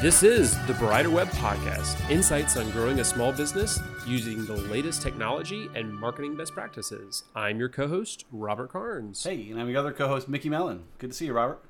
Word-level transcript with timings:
This 0.00 0.22
is 0.22 0.58
the 0.66 0.74
Brighter 0.74 1.08
Web 1.08 1.28
Podcast 1.28 2.10
insights 2.10 2.56
on 2.56 2.70
growing 2.72 3.00
a 3.00 3.04
small 3.04 3.32
business 3.32 3.80
using 4.06 4.44
the 4.44 4.56
latest 4.56 5.00
technology 5.00 5.70
and 5.74 5.92
marketing 5.94 6.36
best 6.36 6.52
practices. 6.52 7.24
I'm 7.34 7.58
your 7.58 7.70
co 7.70 7.88
host, 7.88 8.26
Robert 8.30 8.70
Carnes. 8.70 9.24
Hey, 9.24 9.48
and 9.50 9.58
I'm 9.58 9.68
your 9.70 9.78
other 9.78 9.92
co 9.92 10.08
host, 10.08 10.28
Mickey 10.28 10.50
Mellen. 10.50 10.84
Good 10.98 11.10
to 11.12 11.16
see 11.16 11.26
you, 11.26 11.32
Robert. 11.32 11.60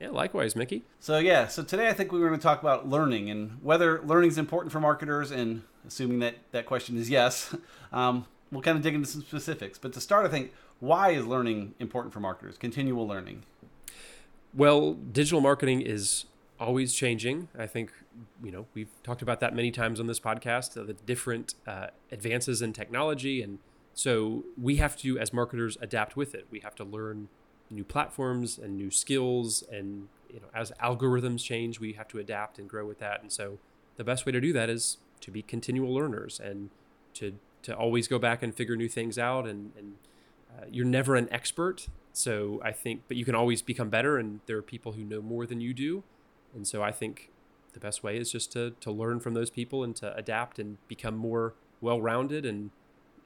Yeah, 0.00 0.08
likewise, 0.10 0.56
Mickey. 0.56 0.84
So, 1.00 1.18
yeah, 1.18 1.48
so 1.48 1.62
today 1.62 1.88
I 1.88 1.92
think 1.92 2.12
we 2.12 2.20
were 2.20 2.28
going 2.28 2.40
to 2.40 2.42
talk 2.42 2.60
about 2.62 2.88
learning 2.88 3.28
and 3.30 3.58
whether 3.62 4.00
learning 4.02 4.30
is 4.30 4.38
important 4.38 4.72
for 4.72 4.80
marketers. 4.80 5.30
And 5.30 5.62
assuming 5.86 6.20
that 6.20 6.36
that 6.52 6.64
question 6.66 6.96
is 6.96 7.10
yes, 7.10 7.54
um, 7.92 8.26
we'll 8.50 8.62
kind 8.62 8.78
of 8.78 8.82
dig 8.82 8.94
into 8.94 9.08
some 9.08 9.22
specifics. 9.22 9.78
But 9.78 9.92
to 9.92 10.00
start, 10.00 10.24
I 10.24 10.30
think, 10.30 10.52
why 10.80 11.10
is 11.10 11.26
learning 11.26 11.74
important 11.78 12.14
for 12.14 12.20
marketers? 12.20 12.56
Continual 12.56 13.06
learning. 13.06 13.42
Well, 14.54 14.94
digital 14.94 15.42
marketing 15.42 15.82
is 15.82 16.24
always 16.58 16.94
changing. 16.94 17.48
I 17.58 17.66
think, 17.66 17.92
you 18.42 18.50
know, 18.50 18.66
we've 18.74 18.90
talked 19.02 19.22
about 19.22 19.40
that 19.40 19.54
many 19.54 19.70
times 19.70 20.00
on 20.00 20.06
this 20.06 20.20
podcast, 20.20 20.80
uh, 20.80 20.84
the 20.84 20.94
different 20.94 21.54
uh, 21.66 21.88
advances 22.10 22.62
in 22.62 22.72
technology. 22.72 23.42
And 23.42 23.58
so 23.94 24.44
we 24.60 24.76
have 24.76 24.96
to, 24.98 25.18
as 25.18 25.32
marketers, 25.32 25.76
adapt 25.80 26.16
with 26.16 26.34
it. 26.34 26.46
We 26.50 26.60
have 26.60 26.74
to 26.76 26.84
learn 26.84 27.28
new 27.70 27.84
platforms 27.84 28.58
and 28.58 28.76
new 28.76 28.90
skills. 28.90 29.64
And, 29.70 30.08
you 30.32 30.40
know, 30.40 30.46
as 30.54 30.72
algorithms 30.82 31.42
change, 31.44 31.80
we 31.80 31.94
have 31.94 32.08
to 32.08 32.18
adapt 32.18 32.58
and 32.58 32.68
grow 32.68 32.86
with 32.86 32.98
that. 32.98 33.22
And 33.22 33.32
so 33.32 33.58
the 33.96 34.04
best 34.04 34.26
way 34.26 34.32
to 34.32 34.40
do 34.40 34.52
that 34.52 34.68
is 34.70 34.98
to 35.20 35.30
be 35.30 35.42
continual 35.42 35.94
learners 35.94 36.40
and 36.40 36.70
to, 37.14 37.38
to 37.62 37.74
always 37.74 38.08
go 38.08 38.18
back 38.18 38.42
and 38.42 38.54
figure 38.54 38.76
new 38.76 38.88
things 38.88 39.18
out. 39.18 39.46
And, 39.46 39.72
and 39.76 39.94
uh, 40.50 40.64
you're 40.70 40.86
never 40.86 41.16
an 41.16 41.28
expert. 41.30 41.88
So 42.12 42.60
I 42.64 42.72
think, 42.72 43.02
but 43.08 43.16
you 43.16 43.24
can 43.24 43.34
always 43.34 43.62
become 43.62 43.90
better. 43.90 44.16
And 44.16 44.40
there 44.46 44.56
are 44.56 44.62
people 44.62 44.92
who 44.92 45.04
know 45.04 45.20
more 45.20 45.46
than 45.46 45.60
you 45.60 45.74
do. 45.74 46.02
And 46.56 46.66
so 46.66 46.82
I 46.82 46.90
think 46.90 47.30
the 47.74 47.80
best 47.80 48.02
way 48.02 48.16
is 48.16 48.32
just 48.32 48.50
to, 48.52 48.70
to 48.80 48.90
learn 48.90 49.20
from 49.20 49.34
those 49.34 49.50
people 49.50 49.84
and 49.84 49.94
to 49.96 50.16
adapt 50.16 50.58
and 50.58 50.78
become 50.88 51.14
more 51.14 51.54
well 51.80 52.00
rounded. 52.00 52.46
And 52.46 52.70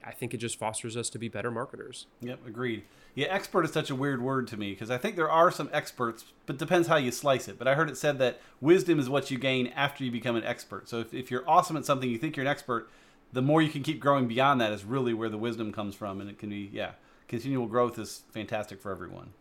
I 0.03 0.11
think 0.11 0.33
it 0.33 0.37
just 0.37 0.59
fosters 0.59 0.97
us 0.97 1.09
to 1.11 1.17
be 1.17 1.29
better 1.29 1.49
marketers. 1.49 2.07
Yep, 2.19 2.45
agreed. 2.45 2.83
Yeah, 3.15 3.27
expert 3.27 3.65
is 3.65 3.71
such 3.71 3.89
a 3.89 3.95
weird 3.95 4.21
word 4.21 4.47
to 4.47 4.57
me 4.57 4.71
because 4.71 4.91
I 4.91 4.97
think 4.97 5.15
there 5.15 5.29
are 5.29 5.51
some 5.51 5.69
experts, 5.71 6.25
but 6.45 6.57
depends 6.57 6.87
how 6.87 6.97
you 6.97 7.11
slice 7.11 7.47
it. 7.47 7.57
But 7.57 7.67
I 7.67 7.75
heard 7.75 7.89
it 7.89 7.97
said 7.97 8.19
that 8.19 8.41
wisdom 8.59 8.99
is 8.99 9.09
what 9.09 9.31
you 9.31 9.37
gain 9.37 9.67
after 9.67 10.03
you 10.03 10.11
become 10.11 10.35
an 10.35 10.43
expert. 10.43 10.89
So 10.89 10.99
if, 10.99 11.13
if 11.13 11.31
you're 11.31 11.49
awesome 11.49 11.77
at 11.77 11.85
something, 11.85 12.09
you 12.09 12.17
think 12.17 12.35
you're 12.35 12.45
an 12.45 12.51
expert, 12.51 12.89
the 13.33 13.41
more 13.41 13.61
you 13.61 13.69
can 13.69 13.83
keep 13.83 13.99
growing 13.99 14.27
beyond 14.27 14.59
that 14.59 14.71
is 14.73 14.83
really 14.83 15.13
where 15.13 15.29
the 15.29 15.37
wisdom 15.37 15.71
comes 15.71 15.95
from. 15.95 16.19
And 16.19 16.29
it 16.29 16.37
can 16.37 16.49
be, 16.49 16.69
yeah, 16.73 16.91
continual 17.27 17.67
growth 17.67 17.97
is 17.97 18.23
fantastic 18.31 18.81
for 18.81 18.91
everyone. 18.91 19.31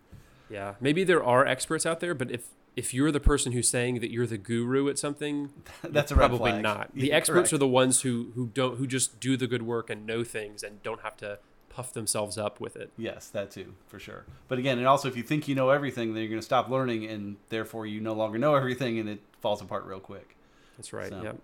Yeah, 0.48 0.74
maybe 0.80 1.04
there 1.04 1.22
are 1.22 1.46
experts 1.46 1.86
out 1.86 2.00
there, 2.00 2.14
but 2.14 2.30
if 2.30 2.48
if 2.76 2.94
you're 2.94 3.10
the 3.10 3.20
person 3.20 3.52
who's 3.52 3.68
saying 3.68 4.00
that 4.00 4.10
you're 4.10 4.26
the 4.26 4.38
guru 4.38 4.88
at 4.88 4.98
something, 4.98 5.50
that's 5.82 6.12
probably 6.12 6.50
flag. 6.52 6.62
not. 6.62 6.90
The 6.94 7.08
Yeah, 7.08 7.14
experts 7.16 7.50
correct. 7.50 7.52
are 7.54 7.58
the 7.58 7.68
ones 7.68 8.02
who 8.02 8.32
who 8.34 8.46
don't 8.48 8.78
who 8.78 8.86
just 8.86 9.20
do 9.20 9.36
the 9.36 9.46
good 9.46 9.62
work 9.62 9.90
and 9.90 10.06
know 10.06 10.24
things 10.24 10.62
and 10.62 10.82
don't 10.82 11.00
have 11.02 11.16
to 11.18 11.38
puff 11.68 11.92
themselves 11.92 12.36
up 12.36 12.60
with 12.60 12.76
it. 12.76 12.90
Yes, 12.96 13.28
that 13.28 13.50
too, 13.50 13.74
for 13.86 13.98
sure. 13.98 14.24
But 14.48 14.58
again, 14.58 14.78
and 14.78 14.86
also 14.86 15.08
if 15.08 15.16
you 15.16 15.22
think 15.22 15.46
you 15.48 15.54
know 15.54 15.70
everything, 15.70 16.14
then 16.14 16.22
you're 16.22 16.28
going 16.30 16.40
to 16.40 16.44
stop 16.44 16.68
learning, 16.68 17.06
and 17.06 17.36
therefore 17.48 17.86
you 17.86 18.00
no 18.00 18.12
longer 18.12 18.38
know 18.38 18.54
everything, 18.56 18.98
and 18.98 19.08
it 19.08 19.20
falls 19.40 19.60
apart 19.62 19.84
real 19.84 20.00
quick. 20.00 20.36
That's 20.76 20.92
right. 20.92 21.10
So- 21.10 21.22
Yep. 21.22 21.38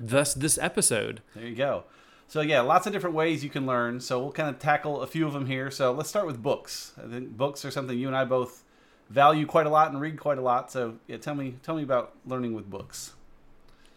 Thus, 0.00 0.32
this 0.34 0.58
episode. 0.58 1.22
There 1.34 1.44
you 1.46 1.56
go. 1.56 1.84
So 2.28 2.40
yeah, 2.40 2.60
lots 2.60 2.86
of 2.86 2.92
different 2.92 3.16
ways 3.16 3.42
you 3.42 3.50
can 3.50 3.66
learn. 3.66 4.00
So 4.00 4.20
we'll 4.20 4.30
kind 4.32 4.48
of 4.48 4.58
tackle 4.60 5.00
a 5.02 5.06
few 5.08 5.26
of 5.26 5.32
them 5.32 5.46
here. 5.46 5.70
So 5.72 5.92
let's 5.92 6.08
start 6.08 6.26
with 6.26 6.40
books. 6.42 6.92
I 7.02 7.08
think 7.08 7.36
books 7.36 7.64
are 7.64 7.70
something 7.72 7.98
you 7.98 8.06
and 8.06 8.14
I 8.16 8.24
both 8.24 8.62
value 9.10 9.46
quite 9.46 9.66
a 9.66 9.70
lot 9.70 9.90
and 9.90 10.00
read 10.00 10.18
quite 10.18 10.38
a 10.38 10.42
lot. 10.42 10.70
So 10.70 10.98
yeah, 11.06 11.16
tell 11.18 11.34
me 11.34 11.56
tell 11.62 11.76
me 11.76 11.82
about 11.82 12.14
learning 12.26 12.54
with 12.54 12.68
books. 12.70 13.12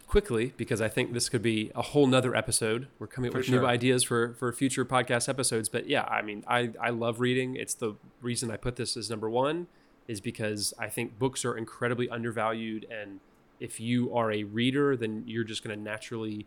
quickly 0.06 0.52
because 0.58 0.80
I 0.82 0.88
think 0.88 1.14
this 1.14 1.28
could 1.30 1.42
be 1.42 1.70
a 1.74 1.80
whole 1.82 2.06
nother 2.06 2.34
episode. 2.36 2.88
We're 2.98 3.06
coming 3.06 3.30
up 3.30 3.36
with 3.36 3.48
new 3.48 3.64
ideas 3.64 4.02
for 4.04 4.34
for 4.34 4.52
future 4.52 4.84
podcast 4.84 5.28
episodes. 5.28 5.68
But 5.70 5.88
yeah, 5.88 6.02
I 6.04 6.20
mean, 6.22 6.44
I 6.46 6.70
I 6.80 6.90
love 6.90 7.20
reading. 7.20 7.56
It's 7.56 7.74
the 7.74 7.94
reason 8.20 8.50
I 8.50 8.56
put 8.58 8.76
this 8.76 8.96
as 8.96 9.08
number 9.08 9.30
one 9.30 9.68
is 10.08 10.20
because 10.20 10.74
I 10.78 10.88
think 10.88 11.18
books 11.18 11.44
are 11.44 11.56
incredibly 11.56 12.10
undervalued, 12.10 12.86
and 12.90 13.20
if 13.60 13.80
you 13.80 14.14
are 14.14 14.30
a 14.32 14.44
reader, 14.44 14.96
then 14.96 15.22
you're 15.26 15.44
just 15.44 15.62
going 15.64 15.76
to 15.76 15.82
naturally 15.82 16.46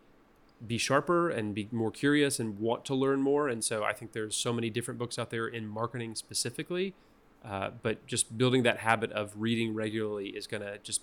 be 0.66 0.78
sharper 0.78 1.28
and 1.28 1.54
be 1.54 1.68
more 1.72 1.90
curious 1.90 2.38
and 2.38 2.58
want 2.58 2.84
to 2.84 2.94
learn 2.94 3.20
more. 3.20 3.48
And 3.48 3.64
so 3.64 3.82
I 3.82 3.92
think 3.94 4.12
there's 4.12 4.36
so 4.36 4.52
many 4.52 4.70
different 4.70 4.98
books 4.98 5.18
out 5.18 5.30
there 5.30 5.46
in 5.48 5.66
marketing 5.66 6.14
specifically. 6.14 6.94
Uh, 7.46 7.70
but 7.82 8.04
just 8.06 8.36
building 8.36 8.64
that 8.64 8.78
habit 8.78 9.12
of 9.12 9.32
reading 9.36 9.72
regularly 9.72 10.30
is 10.30 10.46
going 10.46 10.62
to 10.62 10.78
just 10.78 11.02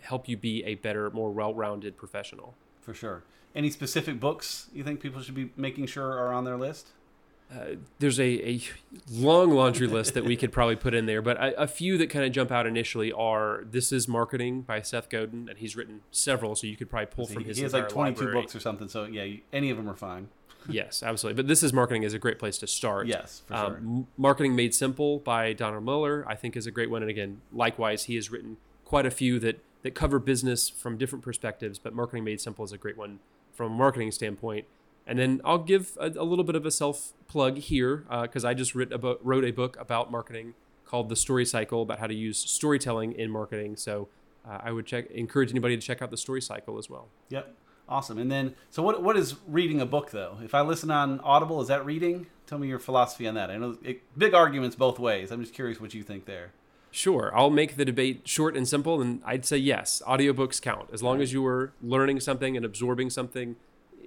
help 0.00 0.28
you 0.28 0.36
be 0.36 0.64
a 0.64 0.74
better, 0.74 1.10
more 1.10 1.30
well-rounded 1.30 1.96
professional. 1.96 2.54
For 2.80 2.92
sure. 2.92 3.22
Any 3.54 3.70
specific 3.70 4.18
books 4.18 4.68
you 4.74 4.82
think 4.82 5.00
people 5.00 5.22
should 5.22 5.36
be 5.36 5.50
making 5.56 5.86
sure 5.86 6.18
are 6.18 6.32
on 6.32 6.44
their 6.44 6.56
list? 6.56 6.88
Uh, 7.52 7.76
there's 7.98 8.18
a, 8.18 8.48
a 8.48 8.60
long 9.12 9.50
laundry 9.50 9.86
list 9.86 10.14
that 10.14 10.24
we 10.24 10.36
could 10.36 10.50
probably 10.50 10.76
put 10.76 10.94
in 10.94 11.06
there, 11.06 11.22
but 11.22 11.36
a, 11.36 11.62
a 11.62 11.66
few 11.66 11.96
that 11.98 12.10
kind 12.10 12.24
of 12.24 12.32
jump 12.32 12.50
out 12.50 12.66
initially 12.66 13.12
are 13.12 13.64
"This 13.70 13.92
Is 13.92 14.08
Marketing" 14.08 14.62
by 14.62 14.80
Seth 14.80 15.08
Godin, 15.08 15.48
and 15.48 15.58
he's 15.58 15.76
written 15.76 16.00
several, 16.10 16.56
so 16.56 16.66
you 16.66 16.76
could 16.76 16.90
probably 16.90 17.06
pull 17.06 17.26
from 17.26 17.44
his. 17.44 17.56
he 17.58 17.62
has 17.62 17.72
like 17.72 17.88
22 17.88 18.20
library. 18.20 18.40
books 18.40 18.56
or 18.56 18.60
something. 18.60 18.88
So 18.88 19.04
yeah, 19.04 19.36
any 19.52 19.70
of 19.70 19.76
them 19.76 19.88
are 19.88 19.94
fine. 19.94 20.28
yes, 20.68 21.02
absolutely. 21.02 21.40
But 21.42 21.48
"This 21.48 21.62
Is 21.62 21.72
Marketing" 21.72 22.02
is 22.02 22.14
a 22.14 22.18
great 22.18 22.38
place 22.38 22.56
to 22.58 22.66
start. 22.66 23.06
Yes, 23.06 23.42
for 23.46 23.54
Um, 23.54 23.96
sure. 23.96 24.06
Marketing 24.16 24.56
Made 24.56 24.74
Simple 24.74 25.18
by 25.18 25.52
Donald 25.52 25.84
Miller, 25.84 26.24
I 26.26 26.34
think, 26.34 26.56
is 26.56 26.66
a 26.66 26.70
great 26.70 26.90
one. 26.90 27.02
And 27.02 27.10
again, 27.10 27.40
likewise, 27.52 28.04
he 28.04 28.14
has 28.16 28.30
written 28.30 28.56
quite 28.84 29.04
a 29.06 29.10
few 29.10 29.38
that 29.40 29.62
that 29.82 29.94
cover 29.94 30.18
business 30.18 30.70
from 30.70 30.96
different 30.96 31.22
perspectives. 31.22 31.78
But 31.78 31.94
Marketing 31.94 32.24
Made 32.24 32.40
Simple 32.40 32.64
is 32.64 32.72
a 32.72 32.78
great 32.78 32.96
one 32.96 33.20
from 33.52 33.72
a 33.72 33.74
marketing 33.76 34.10
standpoint. 34.10 34.64
And 35.06 35.18
then 35.18 35.40
I'll 35.44 35.58
give 35.58 35.96
a, 36.00 36.08
a 36.08 36.24
little 36.24 36.44
bit 36.44 36.54
of 36.54 36.64
a 36.64 36.70
self 36.70 37.12
plug 37.28 37.58
here 37.58 38.04
because 38.22 38.44
I 38.44 38.54
just 38.54 38.74
writ 38.74 38.92
about, 38.92 39.24
wrote 39.24 39.44
a 39.44 39.50
book 39.50 39.76
about 39.78 40.10
marketing 40.10 40.54
called 40.84 41.08
The 41.08 41.16
Story 41.16 41.44
Cycle 41.44 41.82
about 41.82 41.98
how 41.98 42.06
to 42.06 42.14
use 42.14 42.38
storytelling 42.38 43.12
in 43.12 43.30
marketing. 43.30 43.76
So 43.76 44.08
uh, 44.48 44.58
I 44.62 44.72
would 44.72 44.86
check 44.86 45.10
encourage 45.10 45.50
anybody 45.50 45.76
to 45.76 45.82
check 45.82 46.02
out 46.02 46.10
The 46.10 46.16
Story 46.16 46.40
Cycle 46.40 46.78
as 46.78 46.88
well. 46.88 47.08
Yep. 47.30 47.54
Awesome. 47.88 48.18
And 48.18 48.30
then, 48.30 48.54
so 48.70 48.82
what? 48.82 49.02
What 49.02 49.16
is 49.16 49.36
reading 49.46 49.80
a 49.80 49.86
book 49.86 50.10
though? 50.10 50.38
If 50.42 50.54
I 50.54 50.62
listen 50.62 50.90
on 50.90 51.20
Audible, 51.20 51.60
is 51.60 51.68
that 51.68 51.84
reading? 51.84 52.26
Tell 52.46 52.58
me 52.58 52.66
your 52.68 52.78
philosophy 52.78 53.26
on 53.26 53.34
that. 53.34 53.50
I 53.50 53.58
know 53.58 53.76
it, 53.82 54.02
big 54.16 54.32
arguments 54.32 54.74
both 54.74 54.98
ways. 54.98 55.30
I'm 55.30 55.40
just 55.42 55.52
curious 55.52 55.80
what 55.80 55.92
you 55.92 56.02
think 56.02 56.24
there. 56.24 56.52
Sure, 56.90 57.32
I'll 57.34 57.50
make 57.50 57.76
the 57.76 57.84
debate 57.84 58.22
short 58.26 58.56
and 58.56 58.68
simple, 58.68 59.02
and 59.02 59.20
I'd 59.24 59.44
say 59.44 59.56
yes, 59.56 60.00
audiobooks 60.06 60.62
count. 60.62 60.88
As 60.92 61.02
long 61.02 61.20
as 61.20 61.32
you 61.32 61.44
are 61.44 61.72
learning 61.82 62.20
something 62.20 62.56
and 62.56 62.64
absorbing 62.64 63.10
something, 63.10 63.56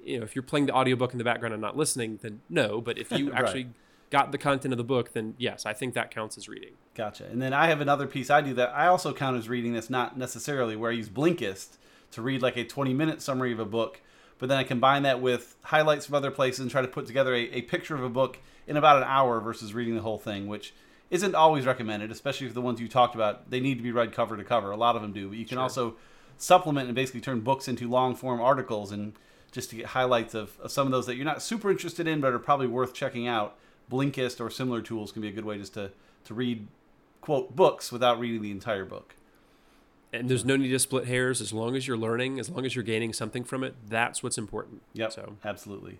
you 0.07 0.17
know, 0.19 0.23
if 0.23 0.35
you're 0.35 0.43
playing 0.43 0.65
the 0.67 0.73
audiobook 0.73 1.11
in 1.11 1.17
the 1.17 1.23
background 1.23 1.53
and 1.53 1.61
not 1.61 1.75
listening, 1.77 2.19
then 2.21 2.41
no. 2.49 2.81
But 2.81 2.97
if 2.97 3.11
you 3.11 3.29
Right. 3.31 3.39
actually 3.43 3.69
got 4.09 4.31
the 4.31 4.37
content 4.37 4.73
of 4.73 4.77
the 4.77 4.83
book, 4.83 5.13
then 5.13 5.35
yes, 5.37 5.65
I 5.65 5.73
think 5.73 5.93
that 5.95 6.11
counts 6.11 6.37
as 6.37 6.47
reading. 6.47 6.73
Gotcha. 6.95 7.25
And 7.25 7.41
then 7.41 7.53
I 7.53 7.67
have 7.67 7.81
another 7.81 8.07
piece 8.07 8.29
I 8.29 8.41
do 8.41 8.53
that 8.55 8.69
I 8.69 8.87
also 8.87 9.13
count 9.13 9.37
as 9.37 9.49
reading. 9.49 9.73
That's 9.73 9.89
not 9.89 10.17
necessarily 10.17 10.75
where 10.75 10.89
I 10.91 10.93
use 10.93 11.09
Blinkist 11.09 11.77
to 12.11 12.21
read 12.21 12.41
like 12.41 12.55
a 12.57 12.63
20 12.63 12.93
minute 12.93 13.21
summary 13.21 13.51
of 13.51 13.59
a 13.59 13.65
book, 13.65 13.99
but 14.39 14.47
then 14.49 14.57
I 14.57 14.63
combine 14.63 15.03
that 15.03 15.21
with 15.21 15.55
highlights 15.63 16.05
from 16.05 16.15
other 16.15 16.31
places 16.31 16.61
and 16.61 16.71
try 16.71 16.81
to 16.81 16.87
put 16.87 17.05
together 17.05 17.35
a, 17.35 17.41
a 17.51 17.61
picture 17.63 17.95
of 17.95 18.03
a 18.03 18.09
book 18.09 18.39
in 18.65 18.77
about 18.77 18.97
an 18.97 19.03
hour 19.03 19.41
versus 19.41 19.73
reading 19.73 19.95
the 19.95 20.01
whole 20.01 20.17
thing, 20.19 20.47
which 20.47 20.73
isn't 21.09 21.35
always 21.35 21.65
recommended, 21.65 22.11
especially 22.11 22.47
for 22.47 22.53
the 22.53 22.61
ones 22.61 22.79
you 22.79 22.87
talked 22.87 23.15
about. 23.15 23.49
They 23.49 23.59
need 23.59 23.75
to 23.75 23.83
be 23.83 23.91
read 23.91 24.13
cover 24.13 24.37
to 24.37 24.43
cover. 24.43 24.71
A 24.71 24.77
lot 24.77 24.95
of 24.95 25.01
them 25.01 25.11
do, 25.13 25.27
but 25.29 25.37
you 25.37 25.45
can 25.45 25.55
Sure. 25.55 25.63
also 25.63 25.95
supplement 26.37 26.87
and 26.87 26.95
basically 26.95 27.21
turn 27.21 27.41
books 27.41 27.67
into 27.67 27.89
long 27.89 28.15
form 28.15 28.39
articles 28.39 28.91
and 28.91 29.13
just 29.57 29.71
to 29.71 29.75
get 29.75 29.87
highlights 29.87 30.35
of, 30.35 30.55
of 30.59 30.71
some 30.71 30.85
of 30.85 30.91
those 30.91 31.07
that 31.07 31.15
you're 31.15 31.25
not 31.25 31.41
super 31.41 31.71
interested 31.71 32.07
in 32.07 32.21
but 32.21 32.31
are 32.31 32.37
probably 32.37 32.67
worth 32.67 32.93
checking 32.93 33.27
out. 33.27 33.55
Blinkist 33.91 34.39
or 34.39 34.51
similar 34.51 34.83
tools 34.83 35.11
can 35.11 35.23
be 35.23 35.29
a 35.29 35.31
good 35.31 35.45
way 35.45 35.57
just 35.57 35.73
to, 35.73 35.89
to 36.25 36.35
read 36.35 36.67
quote 37.21 37.55
books 37.55 37.91
without 37.91 38.19
reading 38.19 38.43
the 38.43 38.51
entire 38.51 38.85
book. 38.85 39.15
And 40.13 40.29
there's 40.29 40.45
no 40.45 40.55
need 40.57 40.69
to 40.69 40.77
split 40.77 41.07
hairs 41.07 41.41
as 41.41 41.51
long 41.51 41.75
as 41.75 41.87
you're 41.87 41.97
learning, 41.97 42.39
as 42.39 42.51
long 42.51 42.67
as 42.67 42.75
you're 42.75 42.83
gaining 42.83 43.13
something 43.13 43.43
from 43.43 43.63
it. 43.63 43.73
That's 43.89 44.21
what's 44.21 44.37
important. 44.37 44.83
Yep, 44.93 45.11
So, 45.11 45.37
absolutely. 45.43 45.97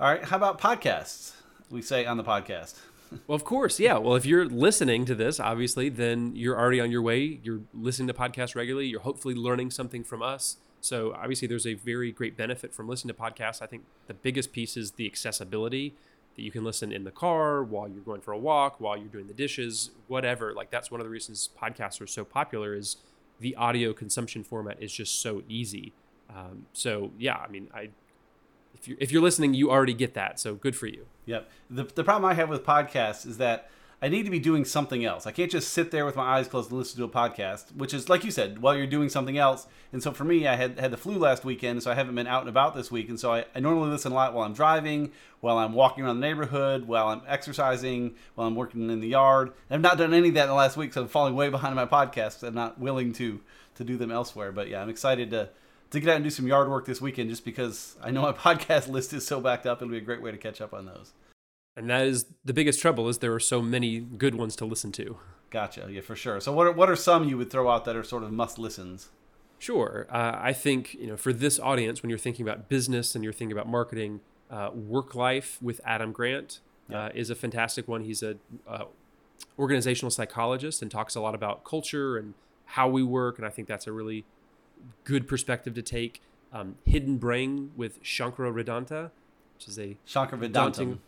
All 0.00 0.08
right, 0.08 0.24
how 0.24 0.36
about 0.38 0.58
podcasts? 0.58 1.34
We 1.70 1.82
say 1.82 2.06
on 2.06 2.16
the 2.16 2.24
podcast. 2.24 2.76
well, 3.26 3.36
of 3.36 3.44
course, 3.44 3.78
yeah. 3.78 3.98
Well, 3.98 4.16
if 4.16 4.24
you're 4.24 4.46
listening 4.46 5.04
to 5.04 5.14
this, 5.14 5.38
obviously, 5.38 5.90
then 5.90 6.34
you're 6.34 6.58
already 6.58 6.80
on 6.80 6.90
your 6.90 7.02
way. 7.02 7.40
You're 7.42 7.60
listening 7.74 8.08
to 8.08 8.14
podcasts 8.14 8.54
regularly. 8.54 8.86
You're 8.86 9.00
hopefully 9.00 9.34
learning 9.34 9.72
something 9.72 10.02
from 10.02 10.22
us. 10.22 10.56
So 10.86 11.12
obviously, 11.12 11.48
there's 11.48 11.66
a 11.66 11.74
very 11.74 12.12
great 12.12 12.36
benefit 12.36 12.72
from 12.72 12.88
listening 12.88 13.14
to 13.14 13.20
podcasts. 13.20 13.60
I 13.60 13.66
think 13.66 13.84
the 14.06 14.14
biggest 14.14 14.52
piece 14.52 14.76
is 14.76 14.92
the 14.92 15.06
accessibility 15.06 15.94
that 16.36 16.42
you 16.42 16.50
can 16.50 16.64
listen 16.64 16.92
in 16.92 17.04
the 17.04 17.10
car 17.10 17.62
while 17.62 17.88
you're 17.88 18.02
going 18.02 18.20
for 18.20 18.32
a 18.32 18.38
walk, 18.38 18.78
while 18.80 18.96
you're 18.96 19.08
doing 19.08 19.26
the 19.26 19.34
dishes, 19.34 19.90
whatever. 20.06 20.52
Like 20.52 20.70
that's 20.70 20.90
one 20.90 21.00
of 21.00 21.06
the 21.06 21.10
reasons 21.10 21.50
podcasts 21.60 22.00
are 22.00 22.06
so 22.06 22.24
popular 22.24 22.74
is 22.74 22.96
the 23.40 23.56
audio 23.56 23.92
consumption 23.92 24.44
format 24.44 24.80
is 24.80 24.92
just 24.92 25.20
so 25.20 25.42
easy. 25.48 25.92
Um, 26.30 26.66
so 26.72 27.10
yeah, 27.18 27.36
I 27.36 27.48
mean, 27.48 27.68
I 27.74 27.90
if 28.74 28.86
you're 28.86 28.98
if 29.00 29.10
you're 29.10 29.22
listening, 29.22 29.54
you 29.54 29.70
already 29.70 29.94
get 29.94 30.14
that. 30.14 30.38
So 30.38 30.54
good 30.54 30.76
for 30.76 30.86
you. 30.86 31.06
Yep. 31.24 31.48
The, 31.70 31.84
the 31.84 32.04
problem 32.04 32.30
I 32.30 32.34
have 32.34 32.48
with 32.48 32.64
podcasts 32.64 33.26
is 33.26 33.38
that 33.38 33.70
I 34.02 34.08
need 34.08 34.24
to 34.24 34.30
be 34.30 34.38
doing 34.38 34.66
something 34.66 35.06
else. 35.06 35.26
I 35.26 35.32
can't 35.32 35.50
just 35.50 35.72
sit 35.72 35.90
there 35.90 36.04
with 36.04 36.16
my 36.16 36.36
eyes 36.36 36.48
closed 36.48 36.70
and 36.70 36.78
listen 36.78 36.98
to 36.98 37.04
a 37.04 37.08
podcast, 37.08 37.74
which 37.74 37.94
is 37.94 38.10
like 38.10 38.24
you 38.24 38.30
said, 38.30 38.60
while 38.60 38.76
you're 38.76 38.86
doing 38.86 39.08
something 39.08 39.38
else. 39.38 39.66
And 39.90 40.02
so 40.02 40.12
for 40.12 40.24
me, 40.24 40.46
I 40.46 40.54
had 40.54 40.78
had 40.78 40.90
the 40.90 40.98
flu 40.98 41.18
last 41.18 41.46
weekend, 41.46 41.82
so 41.82 41.90
I 41.90 41.94
haven't 41.94 42.14
been 42.14 42.26
out 42.26 42.42
and 42.42 42.50
about 42.50 42.74
this 42.74 42.90
week. 42.90 43.08
And 43.08 43.18
so 43.18 43.32
I, 43.32 43.46
I 43.54 43.60
normally 43.60 43.88
listen 43.88 44.12
a 44.12 44.14
lot 44.14 44.34
while 44.34 44.44
I'm 44.44 44.52
driving, 44.52 45.12
while 45.40 45.56
I'm 45.56 45.72
walking 45.72 46.04
around 46.04 46.20
the 46.20 46.26
neighborhood, 46.26 46.86
while 46.86 47.08
I'm 47.08 47.22
exercising, 47.26 48.14
while 48.34 48.46
I'm 48.46 48.54
working 48.54 48.90
in 48.90 49.00
the 49.00 49.08
yard. 49.08 49.52
I've 49.70 49.80
not 49.80 49.96
done 49.96 50.12
any 50.12 50.28
of 50.28 50.34
that 50.34 50.42
in 50.42 50.48
the 50.48 50.54
last 50.54 50.76
week, 50.76 50.92
so 50.92 51.02
I'm 51.02 51.08
falling 51.08 51.34
way 51.34 51.48
behind 51.48 51.74
my 51.74 51.86
podcasts. 51.86 52.46
I'm 52.46 52.54
not 52.54 52.78
willing 52.78 53.14
to 53.14 53.40
to 53.76 53.84
do 53.84 53.96
them 53.96 54.10
elsewhere. 54.10 54.52
But 54.52 54.68
yeah, 54.68 54.82
I'm 54.82 54.90
excited 54.90 55.30
to 55.30 55.48
to 55.90 56.00
get 56.00 56.10
out 56.10 56.16
and 56.16 56.24
do 56.24 56.30
some 56.30 56.46
yard 56.46 56.68
work 56.68 56.84
this 56.84 57.00
weekend, 57.00 57.30
just 57.30 57.46
because 57.46 57.96
I 58.02 58.10
know 58.10 58.20
my 58.20 58.32
podcast 58.54 58.88
list 58.88 59.14
is 59.14 59.26
so 59.26 59.40
backed 59.40 59.64
up. 59.64 59.80
It'll 59.80 59.90
be 59.90 59.96
a 59.96 60.02
great 60.02 60.20
way 60.20 60.32
to 60.32 60.38
catch 60.38 60.60
up 60.60 60.74
on 60.74 60.84
those. 60.84 61.12
And 61.76 61.90
that 61.90 62.06
is 62.06 62.26
the 62.44 62.54
biggest 62.54 62.80
trouble 62.80 63.08
is 63.08 63.18
there 63.18 63.34
are 63.34 63.40
so 63.40 63.60
many 63.60 64.00
good 64.00 64.34
ones 64.34 64.56
to 64.56 64.64
listen 64.64 64.92
to. 64.92 65.18
Gotcha. 65.50 65.88
Yeah, 65.90 66.00
for 66.00 66.16
sure. 66.16 66.40
So 66.40 66.52
what 66.52 66.66
are, 66.66 66.72
what 66.72 66.88
are 66.88 66.96
some 66.96 67.28
you 67.28 67.36
would 67.36 67.50
throw 67.50 67.70
out 67.70 67.84
that 67.84 67.94
are 67.94 68.02
sort 68.02 68.22
of 68.22 68.32
must 68.32 68.58
listens? 68.58 69.10
Sure. 69.58 70.06
Uh, 70.10 70.38
I 70.38 70.52
think, 70.52 70.94
you 70.94 71.06
know, 71.06 71.16
for 71.16 71.32
this 71.32 71.60
audience, 71.60 72.02
when 72.02 72.10
you're 72.10 72.18
thinking 72.18 72.46
about 72.46 72.68
business 72.68 73.14
and 73.14 73.22
you're 73.22 73.32
thinking 73.32 73.56
about 73.56 73.68
marketing, 73.68 74.20
uh, 74.50 74.70
Work 74.72 75.14
Life 75.14 75.58
with 75.60 75.80
Adam 75.84 76.12
Grant 76.12 76.60
uh, 76.92 77.10
is 77.14 77.30
a 77.30 77.34
fantastic 77.34 77.88
one. 77.88 78.02
He's 78.02 78.22
a 78.22 78.36
uh, 78.66 78.84
organizational 79.58 80.10
psychologist 80.10 80.82
and 80.82 80.90
talks 80.90 81.14
a 81.14 81.20
lot 81.20 81.34
about 81.34 81.64
culture 81.64 82.16
and 82.16 82.34
how 82.66 82.88
we 82.88 83.02
work. 83.02 83.38
And 83.38 83.46
I 83.46 83.50
think 83.50 83.68
that's 83.68 83.86
a 83.86 83.92
really 83.92 84.24
good 85.04 85.26
perspective 85.26 85.74
to 85.74 85.82
take. 85.82 86.22
Um, 86.52 86.76
Hidden 86.84 87.18
Brain 87.18 87.72
with 87.76 88.02
Shankara 88.02 88.52
Vedanta, 88.54 89.10
which 89.54 89.68
is 89.68 89.78
a 89.78 89.96
Shankara 90.06 90.38
Vedantam. 90.38 90.98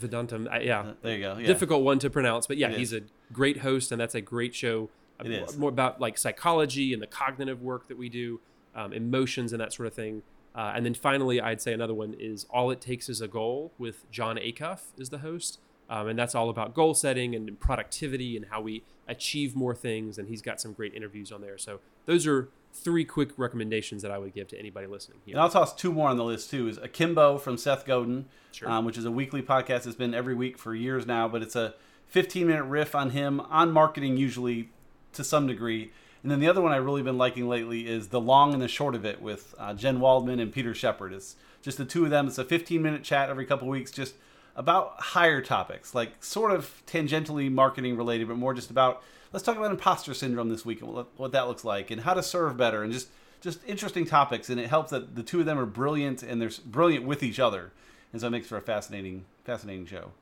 Vedantam. 0.00 0.52
Uh, 0.52 0.58
yeah. 0.60 0.80
Uh, 0.80 0.94
there 1.02 1.14
you 1.16 1.20
go. 1.22 1.36
Yeah. 1.38 1.46
Difficult 1.46 1.82
one 1.82 1.98
to 2.00 2.10
pronounce, 2.10 2.46
but 2.46 2.56
yeah, 2.56 2.70
It 2.70 2.78
he's 2.78 2.92
is. 2.92 3.02
a 3.02 3.04
great 3.32 3.58
host, 3.58 3.92
and 3.92 4.00
that's 4.00 4.14
a 4.14 4.20
great 4.20 4.54
show. 4.54 4.90
It 5.24 5.30
is. 5.30 5.56
more 5.56 5.68
about 5.70 6.00
like 6.00 6.18
psychology 6.18 6.92
and 6.92 7.00
the 7.00 7.06
cognitive 7.06 7.62
work 7.62 7.86
that 7.88 7.96
we 7.96 8.08
do, 8.08 8.40
um, 8.74 8.92
emotions 8.92 9.52
and 9.52 9.60
that 9.60 9.72
sort 9.72 9.86
of 9.86 9.94
thing. 9.94 10.22
Uh, 10.54 10.72
and 10.74 10.84
then 10.84 10.94
finally, 10.94 11.40
I'd 11.40 11.60
say 11.60 11.72
another 11.72 11.94
one 11.94 12.14
is 12.18 12.46
All 12.50 12.70
It 12.70 12.80
Takes 12.80 13.08
Is 13.08 13.20
a 13.20 13.28
Goal 13.28 13.72
with 13.78 14.08
Jon 14.10 14.36
Acuff 14.36 14.80
is 14.98 15.10
the 15.10 15.18
host. 15.18 15.58
Um, 15.90 16.08
and 16.08 16.18
that's 16.18 16.34
all 16.34 16.48
about 16.48 16.74
goal 16.74 16.94
setting 16.94 17.34
and 17.34 17.58
productivity 17.60 18.36
and 18.36 18.46
how 18.50 18.60
we 18.62 18.82
achieve 19.06 19.54
more 19.54 19.74
things. 19.74 20.16
And 20.18 20.28
he's 20.28 20.42
got 20.42 20.60
some 20.60 20.72
great 20.72 20.94
interviews 20.94 21.30
on 21.30 21.40
there. 21.42 21.58
So 21.58 21.80
those 22.06 22.26
are 22.26 22.48
three 22.74 23.04
quick 23.04 23.30
recommendations 23.36 24.02
that 24.02 24.10
I 24.10 24.18
would 24.18 24.34
give 24.34 24.48
to 24.48 24.58
anybody 24.58 24.86
listening 24.86 25.20
here. 25.24 25.34
And 25.36 25.40
I'll 25.40 25.48
toss 25.48 25.74
two 25.74 25.92
more 25.92 26.08
on 26.10 26.16
the 26.16 26.24
list 26.24 26.50
too. 26.50 26.68
Is 26.68 26.76
Akimbo 26.78 27.38
from 27.38 27.56
Seth 27.56 27.86
Godin, 27.86 28.26
Sure. 28.52 28.68
um, 28.68 28.84
which 28.84 28.98
is 28.98 29.04
a 29.04 29.10
weekly 29.10 29.42
podcast. 29.42 29.86
It's 29.86 29.94
been 29.96 30.12
every 30.14 30.34
week 30.34 30.58
for 30.58 30.74
years 30.74 31.06
now, 31.06 31.28
but 31.28 31.40
it's 31.42 31.56
a 31.56 31.74
15 32.08 32.46
minute 32.46 32.64
riff 32.64 32.94
on 32.94 33.10
him 33.10 33.40
on 33.40 33.70
marketing, 33.72 34.16
usually 34.16 34.70
to 35.12 35.22
some 35.24 35.46
degree. 35.46 35.92
And 36.22 36.30
then 36.30 36.40
the 36.40 36.48
other 36.48 36.60
one 36.60 36.72
I've 36.72 36.84
really 36.84 37.02
been 37.02 37.18
liking 37.18 37.48
lately 37.48 37.86
is 37.86 38.08
the 38.08 38.20
long 38.20 38.52
and 38.52 38.62
the 38.62 38.68
short 38.68 38.94
of 38.94 39.04
it 39.04 39.20
with 39.22 39.54
uh, 39.58 39.74
Jen 39.74 40.00
Waldman 40.00 40.40
and 40.40 40.52
Peter 40.52 40.74
Shepherd. 40.74 41.12
It's 41.12 41.36
just 41.62 41.78
the 41.78 41.84
two 41.84 42.04
of 42.04 42.10
them. 42.10 42.26
It's 42.26 42.38
a 42.38 42.44
15 42.44 42.80
minute 42.82 43.04
chat 43.04 43.28
every 43.30 43.44
couple 43.46 43.68
weeks, 43.68 43.90
just 43.90 44.14
about 44.56 45.00
higher 45.00 45.40
topics, 45.40 45.94
like 45.94 46.22
sort 46.22 46.52
of 46.52 46.82
tangentially 46.86 47.50
marketing 47.50 47.96
related, 47.96 48.28
but 48.28 48.36
more 48.36 48.54
just 48.54 48.70
about 48.70 49.02
let's 49.32 49.44
talk 49.44 49.56
about 49.56 49.70
imposter 49.70 50.14
syndrome 50.14 50.48
this 50.48 50.64
week 50.64 50.80
and 50.80 50.92
what, 50.92 51.08
what 51.16 51.32
that 51.32 51.48
looks 51.48 51.64
like 51.64 51.90
and 51.90 52.02
how 52.02 52.14
to 52.14 52.22
serve 52.22 52.56
better 52.56 52.82
and 52.82 52.92
just 52.92 53.08
just 53.40 53.60
interesting 53.66 54.06
topics. 54.06 54.48
And 54.48 54.60
it 54.60 54.68
helps 54.68 54.90
that 54.90 55.16
the 55.16 55.22
two 55.22 55.40
of 55.40 55.46
them 55.46 55.58
are 55.58 55.66
brilliant 55.66 56.22
and 56.22 56.40
they're 56.40 56.50
brilliant 56.64 57.04
with 57.04 57.22
each 57.22 57.38
other, 57.38 57.72
and 58.12 58.20
so 58.20 58.28
it 58.28 58.30
makes 58.30 58.46
for 58.46 58.56
a 58.56 58.62
fascinating 58.62 59.24
fascinating 59.44 59.86
show. 59.86 60.12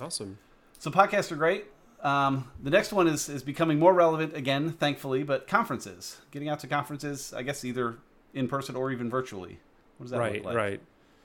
Awesome. 0.00 0.38
So 0.78 0.90
podcasts 0.90 1.30
are 1.30 1.36
great. 1.36 1.66
Um, 2.02 2.50
the 2.62 2.70
next 2.70 2.92
one 2.92 3.06
is 3.06 3.28
is 3.28 3.42
becoming 3.42 3.78
more 3.78 3.92
relevant 3.92 4.34
again, 4.34 4.72
thankfully. 4.72 5.22
But 5.22 5.46
conferences, 5.46 6.18
getting 6.30 6.48
out 6.48 6.60
to 6.60 6.66
conferences, 6.66 7.34
I 7.34 7.42
guess 7.42 7.64
either 7.64 7.98
in 8.32 8.48
person 8.48 8.74
or 8.76 8.90
even 8.90 9.10
virtually. 9.10 9.58
What 9.98 10.04
does 10.04 10.10
that 10.12 10.18
right, 10.18 10.34
look 10.36 10.44
like? 10.44 10.56
right. 10.56 10.80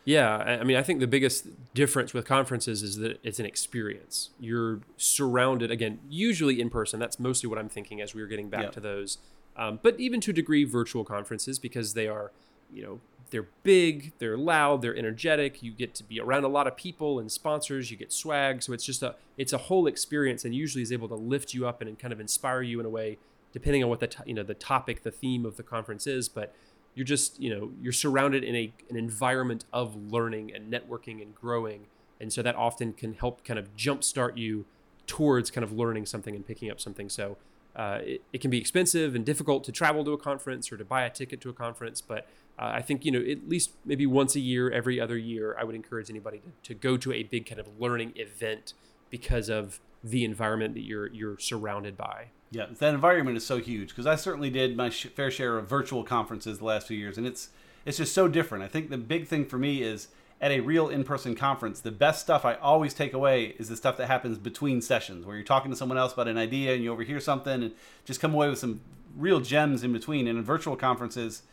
Yeah, 0.06 0.38
I 0.38 0.63
mean, 0.63 0.78
I 0.78 0.84
think 0.84 1.00
the 1.00 1.07
biggest 1.07 1.48
difference 1.74 2.13
with 2.13 2.25
conferences 2.25 2.84
is 2.84 2.98
that 2.98 3.19
it's 3.24 3.40
an 3.40 3.46
experience. 3.48 4.30
You're 4.40 4.81
surrounded 4.98 5.72
again, 5.72 6.00
usually 6.10 6.62
in 6.62 6.69
person. 6.69 7.00
That's 7.00 7.19
mostly 7.19 7.50
what 7.50 7.57
I'm 7.57 7.69
thinking 7.69 8.02
as 8.02 8.13
we 8.13 8.22
were 8.22 8.28
getting 8.28 8.48
back 8.50 8.62
Yep. 8.66 8.72
to 8.74 8.80
those. 8.80 9.18
Um, 9.57 9.80
but 9.81 10.00
even 10.00 10.22
to 10.22 10.31
a 10.31 10.34
degree, 10.34 10.63
virtual 10.63 11.04
conferences 11.04 11.57
because 11.57 11.96
they 11.96 12.07
are, 12.07 12.31
you 12.72 12.84
know, 12.84 13.00
they're 13.31 13.48
big, 13.63 14.12
they're 14.19 14.38
loud, 14.38 14.84
they're 14.84 14.96
energetic. 14.96 15.63
You 15.63 15.72
get 15.72 15.96
to 15.96 16.04
be 16.04 16.19
around 16.19 16.44
a 16.44 16.48
lot 16.50 16.68
of 16.68 16.78
people 16.78 17.18
and 17.19 17.31
sponsors. 17.31 17.90
You 17.90 17.98
get 17.98 18.13
swag, 18.13 18.62
so 18.62 18.74
it's 18.74 18.86
just 18.86 19.02
a 19.02 19.16
it's 19.38 19.52
a 19.54 19.57
whole 19.57 19.88
experience, 19.88 20.46
and 20.46 20.54
usually 20.54 20.84
is 20.84 20.92
able 20.92 21.07
to 21.07 21.16
lift 21.16 21.54
you 21.54 21.68
up 21.68 21.81
and 21.81 21.98
kind 21.98 22.13
of 22.13 22.19
inspire 22.19 22.62
you 22.62 22.80
in 22.80 22.86
a 22.86 22.90
way, 22.90 23.18
depending 23.52 23.84
on 23.84 23.90
what 23.90 24.00
the 24.02 24.07
to- 24.07 24.24
you 24.28 24.36
know 24.36 24.44
the 24.44 24.54
topic, 24.54 25.02
the 25.02 25.10
theme 25.12 25.46
of 25.48 25.57
the 25.57 25.63
conference 25.63 26.06
is. 26.06 26.30
But 26.30 26.54
you're 26.95 27.06
just 27.06 27.39
you 27.39 27.53
know 27.53 27.71
you're 27.81 27.94
surrounded 27.94 28.44
in 28.44 28.56
a 28.56 28.74
an 28.89 28.95
environment 28.95 29.65
of 29.71 30.12
learning 30.12 30.51
and 30.53 30.71
networking 30.71 31.21
and 31.21 31.36
growing. 31.36 31.88
And 32.19 32.31
so 32.31 32.42
that 32.42 32.56
often 32.56 32.94
can 32.94 33.13
help 33.13 33.44
kind 33.44 33.59
of 33.59 33.75
jumpstart 33.75 34.38
you 34.38 34.65
towards 35.06 35.51
kind 35.51 35.63
of 35.63 35.74
learning 35.74 36.06
something 36.06 36.33
and 36.33 36.47
picking 36.47 36.71
up 36.71 36.80
something. 36.80 37.09
So 37.09 37.38
uh, 37.75 38.00
it, 38.01 38.24
it 38.31 38.42
can 38.42 38.50
be 38.50 38.57
expensive 38.57 39.15
and 39.15 39.25
difficult 39.25 39.63
to 39.65 39.71
travel 39.71 40.03
to 40.06 40.13
a 40.13 40.18
conference 40.18 40.71
or 40.71 40.77
to 40.77 40.86
buy 40.86 41.03
a 41.03 41.09
ticket 41.09 41.42
to 41.42 41.50
a 41.50 41.53
conference 41.53 42.00
but 42.00 42.27
uh, 42.57 42.71
i 42.74 42.81
think 42.81 43.03
you 43.03 43.12
know 43.12 43.19
at 43.19 43.50
least 43.50 43.71
maybe 43.83 44.06
once 44.06 44.36
a 44.36 44.39
year 44.39 44.71
every 44.71 45.00
other 45.00 45.18
year 45.18 45.56
i 45.59 45.63
would 45.63 45.75
encourage 45.75 46.09
anybody 46.09 46.39
to, 46.39 46.51
to 46.63 46.74
go 46.74 46.95
to 46.95 47.12
a 47.12 47.24
big 47.24 47.45
kind 47.45 47.59
of 47.59 47.68
learning 47.80 48.13
event 48.15 48.74
because 49.09 49.50
of 49.50 49.80
the 50.03 50.24
environment 50.24 50.74
that 50.74 50.83
you're 50.83 51.07
you're 51.07 51.38
surrounded 51.38 51.97
by 51.97 52.27
Yeah, 52.56 52.68
that 52.80 52.94
environment 52.94 53.36
is 53.36 53.46
so 53.46 53.57
huge 53.57 53.90
because 53.90 54.07
I 54.07 54.16
certainly 54.16 54.50
did 54.50 54.78
my 54.78 54.90
sh- 54.90 55.07
fair 55.07 55.30
share 55.30 55.57
of 55.57 55.68
virtual 55.68 56.06
conferences 56.06 56.60
the 56.60 56.63
last 56.63 56.88
few 56.88 56.98
years, 56.98 57.18
and 57.18 57.28
it's 57.28 57.50
it's 57.84 57.98
just 57.98 58.13
so 58.13 58.30
different. 58.30 58.63
I 58.63 58.69
think 58.69 58.90
the 58.90 58.98
big 58.98 59.28
thing 59.28 59.46
for 59.46 59.57
me 59.57 59.81
is 59.81 60.07
at 60.40 60.52
a 60.52 60.62
real 60.62 60.88
in-person 60.88 61.36
conference, 61.36 61.81
the 61.81 61.92
best 61.92 62.22
stuff 62.22 62.46
I 62.46 62.54
always 62.56 62.94
take 62.94 63.12
away 63.12 63.56
is 63.60 63.68
the 63.68 63.75
stuff 63.75 63.98
that 63.98 64.07
happens 64.07 64.38
between 64.38 64.81
sessions, 64.81 65.25
where 65.25 65.36
you're 65.36 65.44
talking 65.44 65.69
to 65.69 65.75
someone 65.75 65.98
else 65.98 66.13
about 66.13 66.30
an 66.30 66.38
idea 66.38 66.74
and 66.74 66.81
you 66.81 66.94
overhear 66.94 67.19
something, 67.19 67.62
and 67.62 67.74
just 68.06 68.22
come 68.22 68.34
away 68.34 68.48
with 68.48 68.60
some 68.60 68.80
real 69.18 69.42
gems 69.42 69.84
in 69.84 69.92
between. 69.92 70.25
And 70.25 70.40
in 70.40 70.46
virtual 70.46 70.78
conferences, 70.78 71.44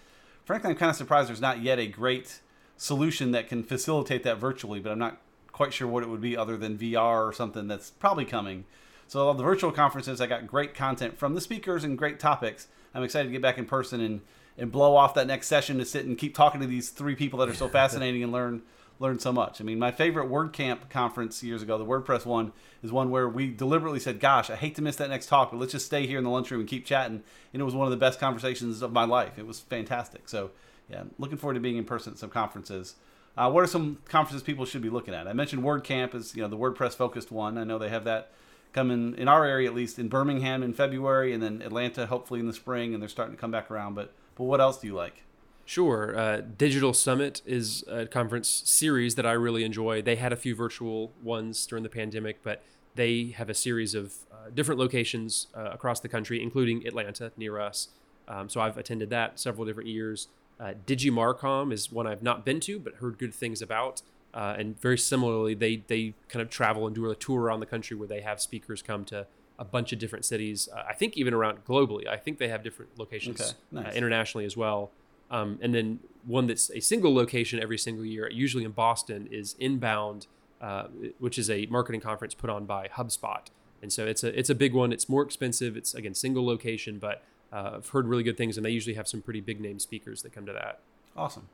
frankly, 0.45 0.71
I'm 0.71 0.77
kind 0.77 0.91
of 0.91 0.97
surprised 0.97 1.29
there's 1.29 1.41
not 1.41 1.63
yet 1.63 1.81
a 1.81 1.89
great 1.89 2.39
solution 2.77 3.33
that 3.33 3.49
can 3.49 3.65
facilitate 3.65 4.23
that 4.23 4.39
virtually, 4.39 4.79
but 4.79 4.93
I'm 4.93 5.01
not 5.01 5.21
quite 5.51 5.73
sure 5.73 5.89
what 5.89 6.05
it 6.05 6.09
would 6.09 6.21
be 6.21 6.37
other 6.37 6.57
than 6.57 6.79
VR 6.79 7.27
or 7.27 7.33
something 7.33 7.67
that's 7.67 7.91
probably 7.91 8.25
coming. 8.25 8.67
So 9.13 9.29
all 9.29 9.35
the 9.35 9.43
virtual 9.43 9.73
conferences, 9.73 10.23
I 10.23 10.27
got 10.27 10.47
great 10.47 10.73
content 10.73 11.19
from 11.19 11.35
the 11.35 11.43
speakers 11.43 11.85
and 11.85 11.99
great 11.99 12.19
topics. 12.19 12.69
I'm 12.95 13.03
excited 13.03 13.29
to 13.29 13.33
get 13.33 13.43
back 13.43 13.59
in 13.59 13.67
person 13.67 14.01
and 14.01 14.23
and 14.57 14.73
blow 14.73 14.97
off 14.97 15.13
that 15.17 15.27
next 15.27 15.49
session 15.49 15.77
to 15.77 15.85
sit 15.85 16.07
and 16.07 16.17
keep 16.17 16.35
talking 16.35 16.63
to 16.63 16.67
these 16.67 16.89
three 16.89 17.15
people 17.15 17.39
that 17.41 17.49
are 17.51 17.55
so 17.55 17.69
fascinating 17.79 18.23
and 18.23 18.33
learn 18.33 18.63
learn 18.99 19.19
so 19.19 19.31
much. 19.31 19.61
I 19.61 19.65
mean, 19.65 19.79
my 19.79 19.91
favorite 19.91 20.31
WordCamp 20.31 20.89
conference 20.89 21.43
years 21.43 21.61
ago, 21.61 21.77
the 21.77 21.85
WordPress 21.85 22.25
one, 22.25 22.53
is 22.83 22.91
one 22.91 23.11
where 23.11 23.29
we 23.29 23.51
deliberately 23.51 24.01
said, 24.01 24.19
"Gosh, 24.19 24.49
I 24.49 24.57
hate 24.57 24.77
to 24.77 24.83
miss 24.83 24.97
that 24.97 25.11
next 25.11 25.27
talk, 25.27 25.51
but 25.51 25.61
let's 25.61 25.73
just 25.73 25.85
stay 25.85 26.07
here 26.07 26.17
in 26.17 26.25
the 26.25 26.31
lunchroom 26.31 26.61
and 26.61 26.69
keep 26.69 26.87
chatting." 26.87 27.23
And 27.53 27.61
it 27.61 27.67
was 27.67 27.75
one 27.75 27.87
of 27.87 27.91
the 27.91 27.99
best 27.99 28.19
conversations 28.19 28.81
of 28.81 28.93
my 28.93 29.05
life. 29.05 29.39
It 29.39 29.47
was 29.47 29.61
fantastic. 29.61 30.27
So, 30.27 30.53
yeah, 30.89 31.03
looking 31.19 31.37
forward 31.37 31.55
to 31.55 31.61
being 31.61 31.77
in 31.77 31.85
person 31.85 32.15
at 32.15 32.19
some 32.19 32.31
conferences. 32.31 32.95
Uh, 33.37 33.51
what 33.51 33.63
are 33.63 33.67
some 33.67 33.99
conferences 34.07 34.43
people 34.43 34.65
should 34.65 34.81
be 34.81 34.89
looking 34.89 35.13
at? 35.13 35.29
I 35.29 35.35
mentioned 35.35 35.63
WordCamp 35.65 36.15
is 36.15 36.35
you 36.35 36.41
know 36.41 36.49
the 36.49 36.57
WordPress 36.57 36.95
focused 36.95 37.31
one. 37.31 37.59
I 37.59 37.65
know 37.65 37.77
they 37.77 37.91
have 37.91 38.05
that 38.05 38.33
coming 38.73 39.15
in 39.17 39.29
our 39.29 39.45
area 39.45 39.69
at 39.69 39.75
least 39.75 39.99
in 39.99 40.09
Birmingham 40.09 40.63
in 40.63 40.73
February, 40.73 41.33
and 41.33 41.43
then 41.43 41.63
Atlanta 41.63 42.07
hopefully 42.07 42.41
in 42.41 42.47
the 42.47 42.53
spring, 42.53 42.95
and 42.95 43.03
they're 43.03 43.09
starting 43.09 43.35
to 43.35 43.41
come 43.41 43.51
back 43.51 43.71
around. 43.71 43.95
But 43.95 44.13
but 44.35 44.45
what 44.45 44.61
else 44.61 44.81
do 44.81 44.87
you 44.87 44.95
like? 44.95 45.25
Sure. 45.65 46.19
Uh, 46.19 46.41
Digital 46.41 46.93
Summit 46.93 47.41
is 47.47 47.85
a 47.89 48.07
conference 48.07 48.49
series 48.49 49.15
that 49.15 49.25
I 49.25 49.33
really 49.33 49.65
enjoy. 49.65 50.03
They 50.03 50.17
had 50.17 50.33
a 50.33 50.37
few 50.37 50.55
virtual 50.55 51.13
ones 51.23 51.65
during 51.67 51.85
the 51.85 51.89
pandemic, 51.89 52.43
but 52.43 52.63
they 52.95 53.35
have 53.37 53.49
a 53.49 53.55
series 53.55 53.95
of 53.95 54.15
uh, 54.31 54.51
different 54.53 54.81
locations 54.81 55.47
uh, 55.55 55.71
across 55.73 56.01
the 56.01 56.09
country, 56.09 56.43
including 56.43 56.87
Atlanta 56.87 57.33
near 57.37 57.61
us. 57.61 57.89
Um, 58.29 58.49
so 58.49 58.61
I've 58.61 58.77
attended 58.77 59.11
that 59.11 59.39
several 59.39 59.65
different 59.65 59.89
years. 59.89 60.29
Uh, 60.61 60.75
DigiMarComm 60.87 61.73
is 61.73 61.91
one 61.91 62.07
I've 62.07 62.23
not 62.23 62.45
been 62.45 62.61
to, 62.61 62.79
but 62.79 62.97
heard 62.97 63.19
good 63.19 63.35
things 63.35 63.63
about. 63.63 64.03
Uh, 64.35 64.55
and 64.59 64.81
very 64.81 64.97
similarly, 64.99 65.55
they 65.55 65.83
they 65.89 66.15
kind 66.29 66.43
of 66.43 66.49
travel 66.51 66.87
and 66.87 66.95
do 66.95 67.11
a 67.11 67.15
tour 67.15 67.41
around 67.43 67.61
the 67.61 67.67
country 67.67 67.97
where 67.97 68.09
they 68.09 68.21
have 68.23 68.41
speakers 68.41 68.81
come 68.83 69.05
to 69.07 69.27
a 69.59 69.65
bunch 69.65 69.93
of 69.93 69.99
different 69.99 70.25
cities. 70.25 70.69
Uh, 70.75 70.83
I 70.89 70.95
think 70.95 71.17
even 71.17 71.35
around 71.35 71.65
globally. 71.65 72.07
I 72.09 72.17
think 72.17 72.39
they 72.39 72.49
have 72.49 72.63
different 72.63 72.99
locations 72.99 73.41
Okay, 73.41 73.51
nice. 73.71 73.87
uh, 73.87 73.91
internationally 73.91 74.45
as 74.47 74.57
well. 74.57 74.91
Um, 75.31 75.59
and 75.63 75.75
then 75.75 76.01
one 76.27 76.47
that's 76.47 76.71
a 76.71 76.81
single 76.81 77.15
location 77.15 77.61
every 77.61 77.79
single 77.79 78.05
year, 78.05 78.31
usually 78.31 78.65
in 78.65 78.73
Boston, 78.73 79.29
is 79.31 79.55
Inbound, 79.59 80.27
uh, 80.61 80.85
which 81.19 81.39
is 81.39 81.49
a 81.51 81.67
marketing 81.67 82.01
conference 82.01 82.35
put 82.35 82.51
on 82.51 82.65
by 82.65 82.89
HubSpot. 82.89 83.47
And 83.83 83.93
so 83.93 84.07
it's 84.07 84.23
a 84.25 84.39
it's 84.39 84.51
a 84.51 84.55
big 84.55 84.75
one. 84.75 84.93
It's 84.93 85.09
more 85.09 85.23
expensive. 85.23 85.77
It's 85.77 85.95
again 85.95 86.15
single 86.15 86.47
location, 86.47 86.99
but 86.99 87.23
uh, 87.53 87.73
I've 87.77 87.89
heard 87.89 88.07
really 88.07 88.23
good 88.23 88.37
things, 88.39 88.57
and 88.57 88.65
they 88.65 88.71
usually 88.71 88.95
have 88.95 89.09
some 89.09 89.21
pretty 89.21 89.41
big 89.41 89.61
name 89.61 89.79
speakers 89.79 90.23
that 90.23 90.33
come 90.33 90.47
to 90.47 90.53
that. 90.53 90.81
Awesome. 91.17 91.49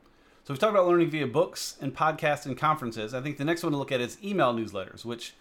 So 0.48 0.54
we've 0.54 0.60
talked 0.60 0.72
about 0.72 0.86
learning 0.86 1.10
via 1.10 1.26
books 1.26 1.76
and 1.78 1.94
podcasts 1.94 2.46
and 2.46 2.56
conferences. 2.56 3.12
I 3.12 3.20
think 3.20 3.36
the 3.36 3.44
next 3.44 3.62
one 3.62 3.72
to 3.72 3.76
look 3.76 3.92
at 3.92 4.00
is 4.00 4.16
email 4.24 4.54
newsletters, 4.54 5.04
which 5.04 5.34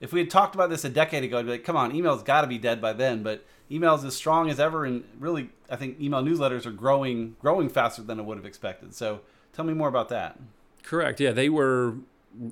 if 0.00 0.10
we 0.10 0.20
had 0.20 0.30
talked 0.30 0.54
about 0.54 0.70
this 0.70 0.86
a 0.86 0.88
decade 0.88 1.22
ago, 1.22 1.38
I'd 1.38 1.44
be 1.44 1.50
like, 1.50 1.64
come 1.64 1.76
on, 1.76 1.94
email's 1.94 2.22
got 2.22 2.40
to 2.40 2.46
be 2.46 2.56
dead 2.56 2.80
by 2.80 2.94
then. 2.94 3.22
But 3.22 3.44
email's 3.70 4.06
as 4.06 4.16
strong 4.16 4.48
as 4.48 4.58
ever, 4.58 4.86
and 4.86 5.04
really, 5.20 5.50
I 5.68 5.76
think 5.76 6.00
email 6.00 6.22
newsletters 6.22 6.64
are 6.64 6.70
growing 6.70 7.36
growing 7.42 7.68
faster 7.68 8.00
than 8.00 8.18
I 8.18 8.22
would 8.22 8.38
have 8.38 8.46
expected. 8.46 8.94
So 8.94 9.20
tell 9.52 9.66
me 9.66 9.74
more 9.74 9.88
about 9.88 10.08
that. 10.08 10.40
Correct. 10.82 11.20
Yeah, 11.20 11.32
they 11.32 11.50
were 11.50 11.96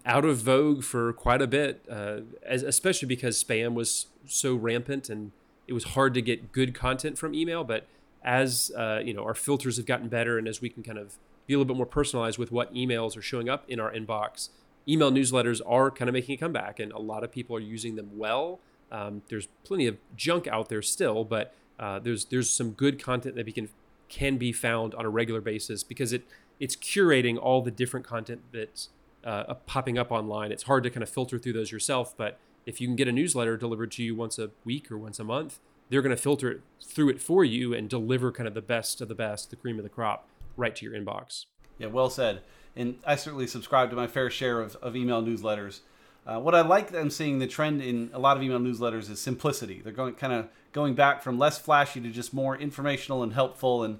out 0.05 0.27
of 0.27 0.37
vogue 0.37 0.85
for 0.85 1.15
quite 1.15 1.41
a 1.41 1.47
bit, 1.47 1.83
uh, 1.91 2.19
as, 2.43 2.63
especially 2.63 3.09
because 3.09 3.43
spam 3.43 3.73
was 3.73 4.09
so 4.27 4.55
rampant 4.55 5.09
and 5.09 5.33
it 5.67 5.73
was 5.73 5.85
hard 5.85 6.13
to 6.13 6.21
get 6.21 6.53
good 6.53 6.75
content 6.75 7.17
from 7.17 7.35
email. 7.35 7.65
But 7.65 7.87
as 8.23 8.71
uh, 8.77 9.01
you 9.03 9.15
know, 9.15 9.25
our 9.25 9.35
filters 9.35 9.79
have 9.79 9.87
gotten 9.87 10.09
better, 10.09 10.37
and 10.37 10.47
as 10.47 10.61
we 10.61 10.69
can 10.69 10.83
kind 10.83 10.99
of 10.99 11.17
be 11.47 11.55
a 11.55 11.59
little 11.59 11.73
bit 11.73 11.77
more 11.77 11.87
personalized 11.87 12.39
with 12.39 12.53
what 12.53 12.73
emails 12.75 13.17
are 13.17 13.23
showing 13.23 13.49
up 13.49 13.65
in 13.69 13.81
our 13.81 13.93
inbox, 13.93 14.51
email 14.89 15.11
newsletters 15.11 15.61
are 15.67 15.91
kind 15.91 16.09
of 16.09 16.13
making 16.13 16.35
a 16.35 16.39
comeback, 16.39 16.81
and 16.81 16.93
a 16.93 16.99
lot 16.99 17.25
of 17.25 17.33
people 17.33 17.57
are 17.57 17.61
using 17.61 17.97
them 17.97 18.11
well. 18.17 18.61
Um, 18.91 19.23
there's 19.29 19.49
plenty 19.65 19.87
of 19.87 19.97
junk 20.17 20.47
out 20.47 20.69
there 20.69 20.83
still, 20.83 21.25
but 21.25 21.55
uh, 21.79 21.99
there's 21.99 22.27
there's 22.27 22.51
some 22.51 22.73
good 22.73 23.03
content 23.03 23.37
that 23.37 23.47
we 23.47 23.53
can 23.53 23.69
can 24.09 24.37
be 24.37 24.53
found 24.53 24.95
on 24.95 25.05
a 25.05 25.09
regular 25.09 25.41
basis 25.41 25.83
because 25.83 26.13
it 26.13 26.25
it's 26.61 26.77
curating 26.77 27.39
all 27.39 27.63
the 27.63 27.71
different 27.71 28.07
content 28.07 28.43
that's 28.53 28.91
uh, 29.25 29.55
popping 29.67 29.99
up 29.99 30.13
online. 30.13 30.53
It's 30.53 30.65
hard 30.65 30.85
to 30.85 30.91
kind 30.91 31.03
of 31.03 31.09
filter 31.09 31.39
through 31.39 31.55
those 31.55 31.73
yourself, 31.73 32.17
but 32.17 32.39
if 32.67 32.81
you 32.81 32.87
can 32.87 32.97
get 32.97 33.09
a 33.09 33.13
newsletter 33.13 33.57
delivered 33.57 33.91
to 33.93 34.03
you 34.03 34.15
once 34.15 34.39
a 34.39 34.51
week 34.65 34.91
or 34.91 34.99
once 34.99 35.19
a 35.19 35.25
month, 35.25 35.59
they're 35.89 36.03
going 36.03 36.15
to 36.15 36.23
filter 36.23 36.51
it 36.51 36.61
through 36.83 37.09
it 37.11 37.21
for 37.21 37.45
you 37.45 37.75
and 37.75 37.89
deliver 37.89 38.31
kind 38.31 38.47
of 38.47 38.55
the 38.55 38.63
best 38.63 39.01
of 39.01 39.09
the 39.09 39.15
best, 39.15 39.51
the 39.51 39.57
cream 39.57 39.79
of 39.79 39.83
the 39.83 39.91
crop, 39.91 40.29
right 40.57 40.75
to 40.77 40.85
your 40.85 40.95
inbox. 40.95 41.47
Yeah, 41.79 41.89
well 41.89 42.11
said. 42.11 42.43
And 42.75 42.97
I 43.07 43.17
certainly 43.17 43.47
subscribe 43.47 43.91
to 43.91 43.97
my 43.97 44.07
fair 44.07 44.31
share 44.31 44.61
of, 44.61 44.77
of 44.77 44.97
email 44.97 45.23
newsletters. 45.23 45.81
Uh, 46.27 46.39
what 46.39 46.55
I 46.55 46.61
like 46.61 46.95
I'm 46.95 47.11
seeing 47.11 47.39
the 47.39 47.47
trend 47.47 47.83
in 47.83 48.11
a 48.13 48.19
lot 48.19 48.37
of 48.37 48.43
email 48.43 48.61
newsletters 48.61 49.11
is 49.11 49.21
simplicity. 49.21 49.81
They're 49.83 49.93
going 49.93 50.15
kind 50.15 50.33
of 50.33 50.49
going 50.73 50.95
back 50.95 51.23
from 51.23 51.39
less 51.39 51.59
flashy 51.59 52.01
to 52.01 52.11
just 52.11 52.33
more 52.33 52.57
informational 52.57 53.23
and 53.23 53.33
helpful. 53.33 53.83
And 53.83 53.99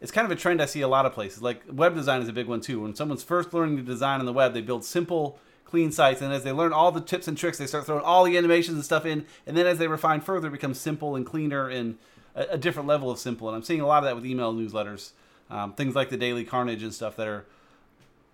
it's 0.00 0.12
kind 0.12 0.24
of 0.24 0.30
a 0.30 0.40
trend 0.40 0.62
I 0.62 0.66
see 0.66 0.82
a 0.82 0.88
lot 0.88 1.04
of 1.04 1.12
places. 1.12 1.42
Like 1.42 1.62
web 1.70 1.94
design 1.94 2.22
is 2.22 2.28
a 2.28 2.32
big 2.32 2.46
one 2.46 2.60
too. 2.60 2.82
When 2.82 2.94
someone's 2.94 3.24
first 3.24 3.52
learning 3.52 3.76
to 3.78 3.82
design 3.82 4.20
on 4.20 4.26
the 4.26 4.32
web, 4.32 4.54
they 4.54 4.60
build 4.60 4.84
simple, 4.84 5.38
clean 5.64 5.90
sites, 5.90 6.22
and 6.22 6.32
as 6.32 6.44
they 6.44 6.52
learn 6.52 6.72
all 6.72 6.92
the 6.92 7.00
tips 7.00 7.26
and 7.26 7.36
tricks, 7.36 7.58
they 7.58 7.66
start 7.66 7.86
throwing 7.86 8.04
all 8.04 8.22
the 8.24 8.38
animations 8.38 8.76
and 8.76 8.84
stuff 8.84 9.04
in. 9.04 9.26
And 9.46 9.56
then 9.56 9.66
as 9.66 9.78
they 9.78 9.88
refine 9.88 10.20
further, 10.20 10.48
it 10.48 10.52
becomes 10.52 10.78
simple 10.78 11.16
and 11.16 11.26
cleaner 11.26 11.68
and 11.68 11.98
a, 12.36 12.42
a 12.50 12.58
different 12.58 12.86
level 12.86 13.10
of 13.10 13.18
simple. 13.18 13.48
And 13.48 13.56
I'm 13.56 13.62
seeing 13.62 13.80
a 13.80 13.86
lot 13.86 13.98
of 13.98 14.04
that 14.04 14.14
with 14.14 14.24
email 14.24 14.54
newsletters, 14.54 15.10
um, 15.50 15.72
things 15.72 15.94
like 15.94 16.10
the 16.10 16.16
Daily 16.16 16.44
Carnage 16.44 16.82
and 16.82 16.92
stuff 16.92 17.16
that 17.16 17.28
are 17.28 17.44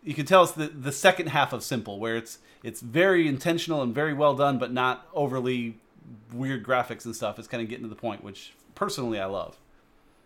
you 0.02 0.14
can 0.14 0.24
tell 0.24 0.42
it's 0.42 0.52
the, 0.52 0.68
the 0.68 0.92
second 0.92 1.28
half 1.28 1.52
of 1.52 1.62
simple 1.62 1.98
where 1.98 2.16
it's 2.16 2.38
it's 2.62 2.80
very 2.80 3.28
intentional 3.28 3.82
and 3.82 3.94
very 3.94 4.14
well 4.14 4.34
done 4.34 4.58
but 4.58 4.72
not 4.72 5.06
overly 5.12 5.78
weird 6.32 6.64
graphics 6.64 7.04
and 7.04 7.14
stuff. 7.14 7.38
It's 7.38 7.48
kind 7.48 7.62
of 7.62 7.68
getting 7.68 7.84
to 7.84 7.88
the 7.88 7.96
point 7.96 8.24
which 8.24 8.54
personally 8.74 9.20
i 9.20 9.26
love. 9.26 9.58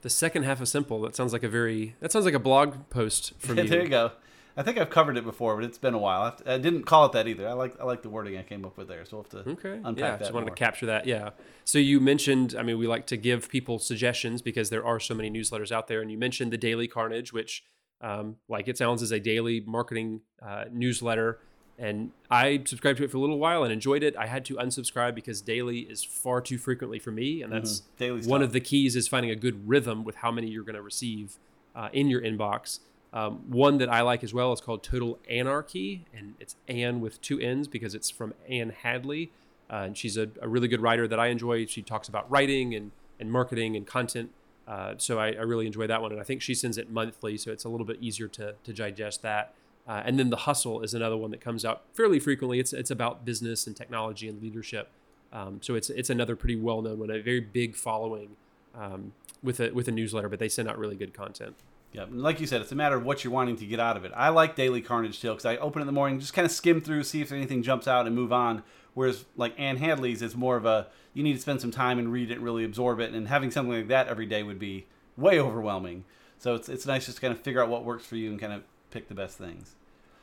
The 0.03 0.11
second 0.11 0.45
half 0.45 0.61
of 0.61 0.69
simple 0.69 1.01
that 1.03 1.17
sounds 1.17 1.33
like 1.33 1.43
a 1.43 1.49
very 1.49 1.95
that 2.01 2.13
sounds 2.13 2.25
like 2.25 2.35
a 2.35 2.39
blog 2.39 2.89
post 2.91 3.33
from 3.39 3.59
you. 3.59 3.65
there 3.69 3.83
you 3.83 3.89
go 3.89 4.13
i 4.57 4.63
think 4.63 4.79
i've 4.79 4.91
covered 4.91 5.17
it 5.17 5.25
before 5.25 5.57
but 5.57 5.65
it's 5.65 5.79
been 5.79 5.95
a 5.95 5.99
while 5.99 6.37
i 6.47 6.59
didn't 6.59 6.85
call 6.85 7.07
it 7.07 7.13
that 7.13 7.27
either 7.27 7.49
i 7.49 7.53
like 7.53 7.79
i 7.81 7.85
like 7.85 8.03
the 8.03 8.09
wording 8.09 8.37
i 8.37 8.43
came 8.43 8.65
up 8.65 8.77
with 8.77 8.89
there 8.89 9.05
so 9.05 9.17
we'll 9.17 9.25
have 9.25 9.45
to 9.45 9.51
okay 9.51 9.81
unpack 9.85 9.99
yeah 9.99 10.11
that 10.11 10.21
just 10.21 10.33
wanted 10.33 10.47
more. 10.47 10.55
to 10.55 10.59
capture 10.59 10.87
that 10.87 11.07
yeah 11.07 11.31
so 11.65 11.79
you 11.79 12.01
mentioned 12.01 12.55
i 12.59 12.63
mean 12.63 12.79
we 12.79 12.87
like 12.87 13.07
to 13.07 13.17
give 13.17 13.49
people 13.49 13.79
suggestions 13.79 14.43
because 14.43 14.71
there 14.71 14.85
are 14.85 15.01
so 15.01 15.15
many 15.15 15.31
newsletters 15.31 15.71
out 15.73 15.89
there 15.89 16.01
and 16.01 16.11
you 16.11 16.19
mentioned 16.19 16.53
the 16.53 16.59
daily 16.59 16.89
carnage 16.89 17.33
which 17.33 17.65
um, 18.05 18.37
like 18.49 18.69
it 18.69 18.77
sounds 18.77 19.03
is 19.03 19.13
a 19.13 19.19
daily 19.19 19.61
marketing 19.61 20.21
uh, 20.43 20.65
newsletter. 20.71 21.41
And 21.77 22.13
I 22.31 22.63
subscribed 22.67 22.99
to 22.99 23.05
it 23.05 23.11
for 23.11 23.17
a 23.17 23.21
little 23.21 23.39
while 23.39 23.65
and 23.65 23.73
enjoyed 23.73 24.05
it. 24.05 24.15
I 24.17 24.27
had 24.27 24.45
to 24.45 24.57
unsubscribe 24.57 25.15
because 25.15 25.41
daily 25.41 25.81
is 25.81 26.05
far 26.05 26.41
too 26.41 26.59
frequently 26.59 27.01
for 27.01 27.11
me, 27.11 27.43
and 27.43 27.53
that's 27.53 27.83
mm-hmm. 27.99 28.29
one 28.29 28.43
of 28.43 28.53
the 28.53 28.61
keys 28.61 28.95
is 28.95 29.09
finding 29.09 29.33
a 29.33 29.35
good 29.35 29.67
rhythm 29.67 30.05
with 30.05 30.17
how 30.17 30.31
many 30.31 30.47
you're 30.49 30.63
going 30.63 30.77
to 30.77 30.83
receive 30.83 31.39
uh, 31.75 31.89
in 31.93 32.09
your 32.09 32.21
inbox. 32.21 32.79
Um, 33.15 33.45
one 33.49 33.79
that 33.79 33.89
I 33.89 34.03
like 34.03 34.23
as 34.23 34.35
well 34.35 34.53
is 34.53 34.61
called 34.61 34.83
Total 34.83 35.19
Annarchy, 35.31 36.05
and 36.13 36.35
it's 36.39 36.57
Ann 36.69 37.01
with 37.01 37.21
two 37.23 37.39
N's 37.39 37.69
because 37.69 37.95
it's 37.95 38.11
from 38.11 38.35
Ann 38.49 38.71
Handley, 38.71 39.31
uh, 39.71 39.85
and 39.87 39.97
she's 39.97 40.17
a, 40.17 40.29
a, 40.43 40.49
really 40.49 40.69
good 40.69 40.81
writer 40.83 41.07
that 41.09 41.19
I 41.19 41.29
enjoy. 41.29 41.65
She 41.67 41.81
talks 41.81 42.09
about 42.09 42.31
writing 42.31 42.75
and 42.75 42.91
and 43.21 43.31
marketing 43.31 43.77
and 43.77 43.87
content 43.87 44.31
uh, 44.67 44.95
so 44.97 45.19
I, 45.19 45.33
I, 45.33 45.43
really 45.43 45.67
enjoy 45.67 45.87
that 45.87 46.01
one, 46.01 46.11
and 46.13 46.21
I 46.21 46.25
think 46.25 46.41
she 46.41 46.55
sends 46.55 46.79
it 46.79 46.91
monthly, 46.91 47.37
so 47.37 47.53
it's 47.53 47.65
a 47.65 47.69
little 47.69 47.87
bit 47.87 47.99
easier 48.01 48.29
to 48.29 48.55
to 48.65 48.73
digest 48.73 49.23
that. 49.23 49.55
Uh, 49.87 50.03
and 50.07 50.19
then 50.19 50.31
the 50.31 50.37
hustle 50.37 50.81
is 50.81 50.95
another 50.95 51.19
one 51.19 51.31
that 51.33 51.43
comes 51.43 51.65
out 51.65 51.83
fairly 51.93 52.19
frequently. 52.19 52.59
It's 52.59 52.73
it's 52.73 52.91
about 52.91 53.27
business 53.27 53.67
and 53.67 53.77
technology 53.77 54.27
and 54.27 54.41
leadership. 54.41 54.89
Um, 55.33 55.61
so 55.63 55.75
it's 55.75 55.91
it's 55.91 56.09
another 56.09 56.35
pretty 56.35 56.57
well 56.57 56.81
known 56.81 56.99
one, 56.99 57.11
a 57.11 57.21
very 57.21 57.41
big 57.41 57.77
following 57.77 58.37
um, 58.75 59.13
with 59.43 59.61
a 59.61 59.71
with 59.73 59.87
a 59.87 59.93
newsletter, 59.93 60.31
but 60.31 60.39
they 60.39 60.49
send 60.49 60.67
out 60.69 60.79
really 60.79 60.97
good 60.97 61.13
content. 61.13 61.57
Yeah, 61.95 62.07
like 62.11 62.41
you 62.41 62.49
said, 62.49 62.61
it's 62.61 62.73
a 62.73 62.75
matter 62.75 62.97
of 62.97 63.05
what 63.05 63.23
you're 63.23 63.33
wanting 63.33 63.55
to 63.57 63.67
get 63.67 63.79
out 63.79 63.97
of 63.97 64.05
it. 64.05 64.11
I 64.17 64.29
like 64.31 64.57
Daily 64.57 64.81
Carnage 64.81 65.17
still 65.17 65.35
because 65.35 65.45
I 65.47 65.57
open 65.59 65.81
it 65.81 65.85
in 65.85 65.87
the 65.87 65.93
morning, 65.93 66.19
just 66.19 66.35
kind 66.35 66.45
of 66.45 66.51
skim 66.51 66.81
through, 66.81 67.05
see 67.05 67.21
if 67.21 67.31
anything 67.31 67.63
jumps 67.63 67.87
out, 67.87 68.09
and 68.09 68.17
move 68.17 68.33
on. 68.33 68.65
Whereas 68.95 69.25
like 69.37 69.55
Ann 69.59 69.77
Handley's 69.77 70.21
is 70.21 70.35
more 70.35 70.57
of 70.57 70.67
a 70.67 70.89
you 71.13 71.23
need 71.23 71.35
to 71.35 71.41
spend 71.41 71.61
some 71.61 71.71
time 71.71 72.01
and 72.01 72.11
read 72.11 72.33
it, 72.33 72.35
and 72.35 72.45
really 72.45 72.65
absorb 72.65 72.99
it, 72.99 73.13
and 73.13 73.29
having 73.29 73.53
something 73.53 73.73
like 73.73 73.89
that 73.89 74.09
every 74.09 74.27
day 74.27 74.43
would 74.43 74.59
be 74.59 74.87
way 75.17 75.39
overwhelming. 75.39 76.05
So 76.41 76.57
it's 76.57 76.69
it's 76.69 76.85
nice 76.85 77.07
just 77.07 77.19
to 77.19 77.21
kind 77.21 77.33
of 77.33 77.41
figure 77.41 77.63
out 77.63 77.69
what 77.69 77.85
works 77.85 78.05
for 78.05 78.17
you 78.17 78.29
and 78.29 78.41
kind 78.41 78.53
of 78.53 78.65
pick 78.91 79.07
the 79.07 79.15
best 79.15 79.39
things. 79.39 79.77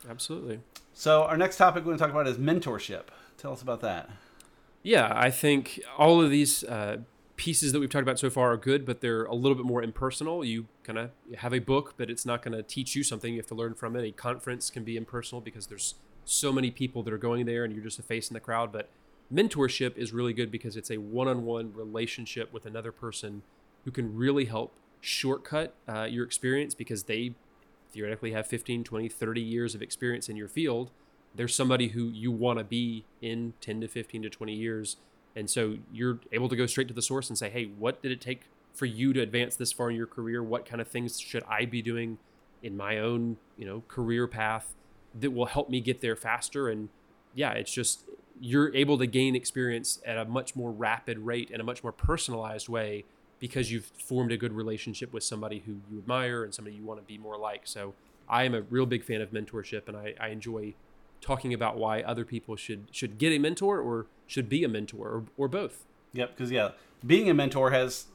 Absolutely. 0.09 0.59
So 0.93 1.23
our 1.23 1.37
next 1.37 1.55
topic 1.55 1.83
we're 1.83 1.95
going 1.95 1.99
to 1.99 2.03
talk 2.03 2.11
about 2.11 2.27
is 2.27 2.37
mentorship. 2.37 3.03
Tell 3.37 3.53
us 3.53 3.61
about 3.61 3.79
that. 3.79 4.09
Yeah, 4.83 5.11
I 5.15 5.31
think 5.31 5.79
all 5.97 6.21
of 6.21 6.29
these 6.29 6.65
uh, 6.65 6.97
pieces 7.41 7.71
that 7.71 7.79
we've 7.79 7.89
talked 7.89 8.03
about 8.03 8.19
so 8.19 8.29
far 8.29 8.51
are 8.51 8.57
good, 8.57 8.85
but 8.85 9.01
they're 9.01 9.23
a 9.23 9.33
little 9.33 9.55
bit 9.55 9.65
more 9.65 9.81
impersonal. 9.81 10.45
You 10.45 10.67
kind 10.83 10.99
of 10.99 11.09
have 11.39 11.55
a 11.55 11.57
book, 11.57 11.95
but 11.97 12.07
it's 12.07 12.23
not 12.23 12.43
going 12.43 12.55
to 12.55 12.61
teach 12.61 12.95
you 12.95 13.03
something. 13.03 13.33
You 13.33 13.39
have 13.39 13.47
to 13.47 13.55
learn 13.55 13.73
from 13.73 13.95
it. 13.95 14.07
A 14.07 14.11
conference 14.11 14.69
can 14.69 14.83
be 14.83 14.95
impersonal 14.95 15.41
because 15.41 15.65
there's 15.65 15.95
so 16.23 16.51
many 16.51 16.69
people 16.69 17.01
that 17.01 17.11
are 17.11 17.17
going 17.17 17.47
there 17.47 17.63
and 17.63 17.73
you're 17.73 17.83
just 17.83 17.97
a 17.97 18.03
face 18.03 18.29
in 18.29 18.35
the 18.35 18.39
crowd. 18.39 18.71
But 18.71 18.89
mentorship 19.33 19.97
is 19.97 20.13
really 20.13 20.33
good 20.33 20.51
because 20.51 20.77
it's 20.77 20.91
a 20.91 20.97
one 20.97 21.27
on 21.27 21.43
one 21.43 21.73
relationship 21.73 22.53
with 22.53 22.67
another 22.67 22.91
person 22.91 23.41
who 23.85 23.91
can 23.91 24.15
really 24.15 24.45
help 24.45 24.75
shortcut 24.99 25.73
uh, 25.89 26.03
your 26.03 26.23
experience 26.23 26.75
because 26.75 27.05
they 27.05 27.33
theoretically 27.91 28.33
have 28.33 28.45
15, 28.45 28.83
20, 28.83 29.09
30 29.09 29.41
years 29.41 29.73
of 29.73 29.81
experience 29.81 30.29
in 30.29 30.35
your 30.35 30.47
field. 30.47 30.91
There's 31.33 31.55
somebody 31.55 31.87
who 31.87 32.03
you 32.09 32.31
want 32.31 32.59
to 32.59 32.63
be 32.63 33.05
in 33.19 33.53
10 33.61 33.81
to 33.81 33.87
15 33.87 34.21
to 34.21 34.29
20 34.29 34.53
years. 34.53 34.97
And 35.35 35.49
so 35.49 35.77
you're 35.91 36.19
able 36.31 36.49
to 36.49 36.55
go 36.55 36.65
straight 36.65 36.87
to 36.89 36.93
the 36.93 37.01
source 37.01 37.29
and 37.29 37.37
say, 37.37 37.49
hey, 37.49 37.65
what 37.65 38.01
did 38.01 38.11
it 38.11 38.21
take 38.21 38.43
for 38.73 38.85
you 38.85 39.13
to 39.13 39.21
advance 39.21 39.55
this 39.55 39.71
far 39.71 39.89
in 39.89 39.95
your 39.95 40.07
career? 40.07 40.43
What 40.43 40.65
kind 40.65 40.81
of 40.81 40.87
things 40.87 41.19
should 41.19 41.43
I 41.49 41.65
be 41.65 41.81
doing 41.81 42.17
in 42.61 42.77
my 42.77 42.99
own, 42.99 43.37
you 43.57 43.65
know, 43.65 43.83
career 43.87 44.27
path 44.27 44.73
that 45.19 45.31
will 45.31 45.45
help 45.45 45.69
me 45.69 45.79
get 45.79 46.01
there 46.01 46.15
faster? 46.15 46.69
And 46.69 46.89
yeah, 47.33 47.51
it's 47.51 47.71
just 47.71 48.03
you're 48.39 48.73
able 48.75 48.97
to 48.97 49.05
gain 49.05 49.35
experience 49.35 50.01
at 50.05 50.17
a 50.17 50.25
much 50.25 50.55
more 50.55 50.71
rapid 50.71 51.19
rate 51.19 51.49
and 51.51 51.61
a 51.61 51.63
much 51.63 51.83
more 51.83 51.91
personalized 51.91 52.67
way 52.67 53.05
because 53.39 53.71
you've 53.71 53.91
formed 54.03 54.31
a 54.31 54.37
good 54.37 54.53
relationship 54.53 55.13
with 55.13 55.23
somebody 55.23 55.63
who 55.65 55.77
you 55.91 55.99
admire 55.99 56.43
and 56.43 56.53
somebody 56.53 56.75
you 56.75 56.83
want 56.83 56.99
to 56.99 57.05
be 57.05 57.17
more 57.17 57.37
like. 57.37 57.61
So 57.65 57.93
I 58.29 58.43
am 58.43 58.53
a 58.53 58.61
real 58.61 58.85
big 58.85 59.03
fan 59.03 59.21
of 59.21 59.31
mentorship, 59.31 59.87
and 59.87 59.97
I, 59.97 60.13
I 60.19 60.27
enjoy 60.29 60.73
talking 61.21 61.53
about 61.53 61.77
why 61.77 62.01
other 62.01 62.25
people 62.25 62.55
should 62.55 62.87
should 62.91 63.17
get 63.17 63.31
a 63.31 63.37
mentor 63.37 63.79
or 63.79 64.07
should 64.31 64.47
be 64.47 64.63
a 64.63 64.69
mentor 64.69 65.09
or, 65.09 65.23
or 65.35 65.47
both. 65.49 65.85
Yep, 66.13 66.31
because 66.31 66.51
yeah, 66.51 66.71
being 67.05 67.29
a 67.29 67.33
mentor 67.33 67.71
has 67.71 68.05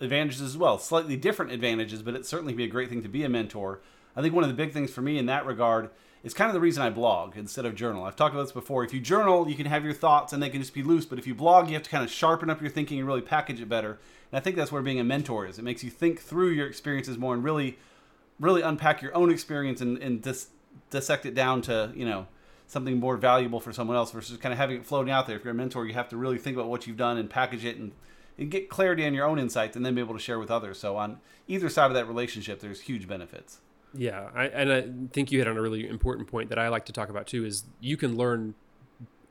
advantages 0.00 0.40
as 0.40 0.56
well, 0.56 0.78
slightly 0.78 1.16
different 1.16 1.52
advantages, 1.52 2.02
but 2.02 2.14
it 2.14 2.24
certainly 2.24 2.54
be 2.54 2.64
a 2.64 2.68
great 2.68 2.88
thing 2.88 3.02
to 3.02 3.10
be 3.10 3.24
a 3.24 3.28
mentor. 3.28 3.80
I 4.16 4.22
think 4.22 4.34
one 4.34 4.42
of 4.42 4.48
the 4.48 4.56
big 4.56 4.72
things 4.72 4.90
for 4.90 5.02
me 5.02 5.18
in 5.18 5.26
that 5.26 5.44
regard 5.44 5.90
is 6.22 6.32
kind 6.32 6.48
of 6.48 6.54
the 6.54 6.60
reason 6.60 6.82
I 6.82 6.88
blog 6.88 7.36
instead 7.36 7.66
of 7.66 7.74
journal. 7.74 8.04
I've 8.04 8.16
talked 8.16 8.34
about 8.34 8.44
this 8.44 8.52
before. 8.52 8.84
If 8.84 8.94
you 8.94 9.00
journal, 9.00 9.50
you 9.50 9.54
can 9.54 9.66
have 9.66 9.84
your 9.84 9.92
thoughts 9.92 10.32
and 10.32 10.42
they 10.42 10.48
can 10.48 10.62
just 10.62 10.72
be 10.72 10.82
loose, 10.82 11.04
but 11.04 11.18
if 11.18 11.26
you 11.26 11.34
blog, 11.34 11.68
you 11.68 11.74
have 11.74 11.82
to 11.82 11.90
kind 11.90 12.04
of 12.04 12.10
sharpen 12.10 12.48
up 12.48 12.62
your 12.62 12.70
thinking 12.70 12.98
and 12.98 13.06
really 13.06 13.20
package 13.20 13.60
it 13.60 13.68
better. 13.68 13.98
And 14.32 14.38
I 14.38 14.40
think 14.40 14.56
that's 14.56 14.72
where 14.72 14.80
being 14.80 15.00
a 15.00 15.04
mentor 15.04 15.46
is. 15.46 15.58
It 15.58 15.62
makes 15.62 15.84
you 15.84 15.90
think 15.90 16.20
through 16.20 16.50
your 16.50 16.66
experiences 16.66 17.18
more 17.18 17.34
and 17.34 17.44
really, 17.44 17.78
really 18.38 18.62
unpack 18.62 19.02
your 19.02 19.14
own 19.14 19.30
experience 19.30 19.82
and, 19.82 19.98
and 19.98 20.22
dis- 20.22 20.48
dissect 20.88 21.26
it 21.26 21.34
down 21.34 21.60
to, 21.62 21.92
you 21.94 22.06
know, 22.06 22.26
something 22.70 23.00
more 23.00 23.16
valuable 23.16 23.58
for 23.58 23.72
someone 23.72 23.96
else 23.96 24.12
versus 24.12 24.36
kind 24.36 24.52
of 24.52 24.58
having 24.58 24.76
it 24.76 24.86
floating 24.86 25.12
out 25.12 25.26
there. 25.26 25.36
If 25.36 25.44
you're 25.44 25.50
a 25.50 25.56
mentor, 25.56 25.86
you 25.86 25.94
have 25.94 26.08
to 26.10 26.16
really 26.16 26.38
think 26.38 26.56
about 26.56 26.68
what 26.68 26.86
you've 26.86 26.96
done 26.96 27.16
and 27.16 27.28
package 27.28 27.64
it 27.64 27.76
and, 27.76 27.90
and 28.38 28.48
get 28.48 28.68
clarity 28.68 29.04
on 29.04 29.12
your 29.12 29.26
own 29.26 29.40
insights 29.40 29.74
and 29.74 29.84
then 29.84 29.96
be 29.96 30.00
able 30.00 30.14
to 30.14 30.20
share 30.20 30.38
with 30.38 30.52
others. 30.52 30.78
So 30.78 30.96
on 30.96 31.18
either 31.48 31.68
side 31.68 31.86
of 31.86 31.94
that 31.94 32.06
relationship, 32.06 32.60
there's 32.60 32.82
huge 32.82 33.08
benefits. 33.08 33.58
Yeah, 33.92 34.28
I, 34.36 34.44
and 34.44 34.72
I 34.72 34.84
think 35.12 35.32
you 35.32 35.38
hit 35.38 35.48
on 35.48 35.56
a 35.56 35.60
really 35.60 35.88
important 35.88 36.28
point 36.28 36.48
that 36.50 36.60
I 36.60 36.68
like 36.68 36.84
to 36.84 36.92
talk 36.92 37.08
about 37.08 37.26
too. 37.26 37.44
Is 37.44 37.64
you 37.80 37.96
can 37.96 38.16
learn 38.16 38.54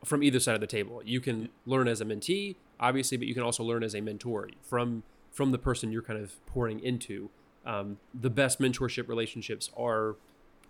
from 0.04 0.22
either 0.22 0.38
side 0.38 0.54
of 0.54 0.60
the 0.60 0.66
table. 0.66 1.00
You 1.02 1.20
can 1.20 1.48
learn 1.64 1.88
as 1.88 2.02
a 2.02 2.04
mentee, 2.04 2.56
obviously, 2.78 3.16
but 3.16 3.26
you 3.26 3.32
can 3.32 3.42
also 3.42 3.64
learn 3.64 3.82
as 3.82 3.94
a 3.94 4.02
mentor 4.02 4.50
from 4.62 5.02
from 5.30 5.50
the 5.50 5.58
person 5.58 5.90
you're 5.90 6.02
kind 6.02 6.22
of 6.22 6.44
pouring 6.44 6.78
into. 6.80 7.30
Um, 7.64 8.00
the 8.12 8.28
best 8.28 8.60
mentorship 8.60 9.08
relationships 9.08 9.70
are 9.78 10.16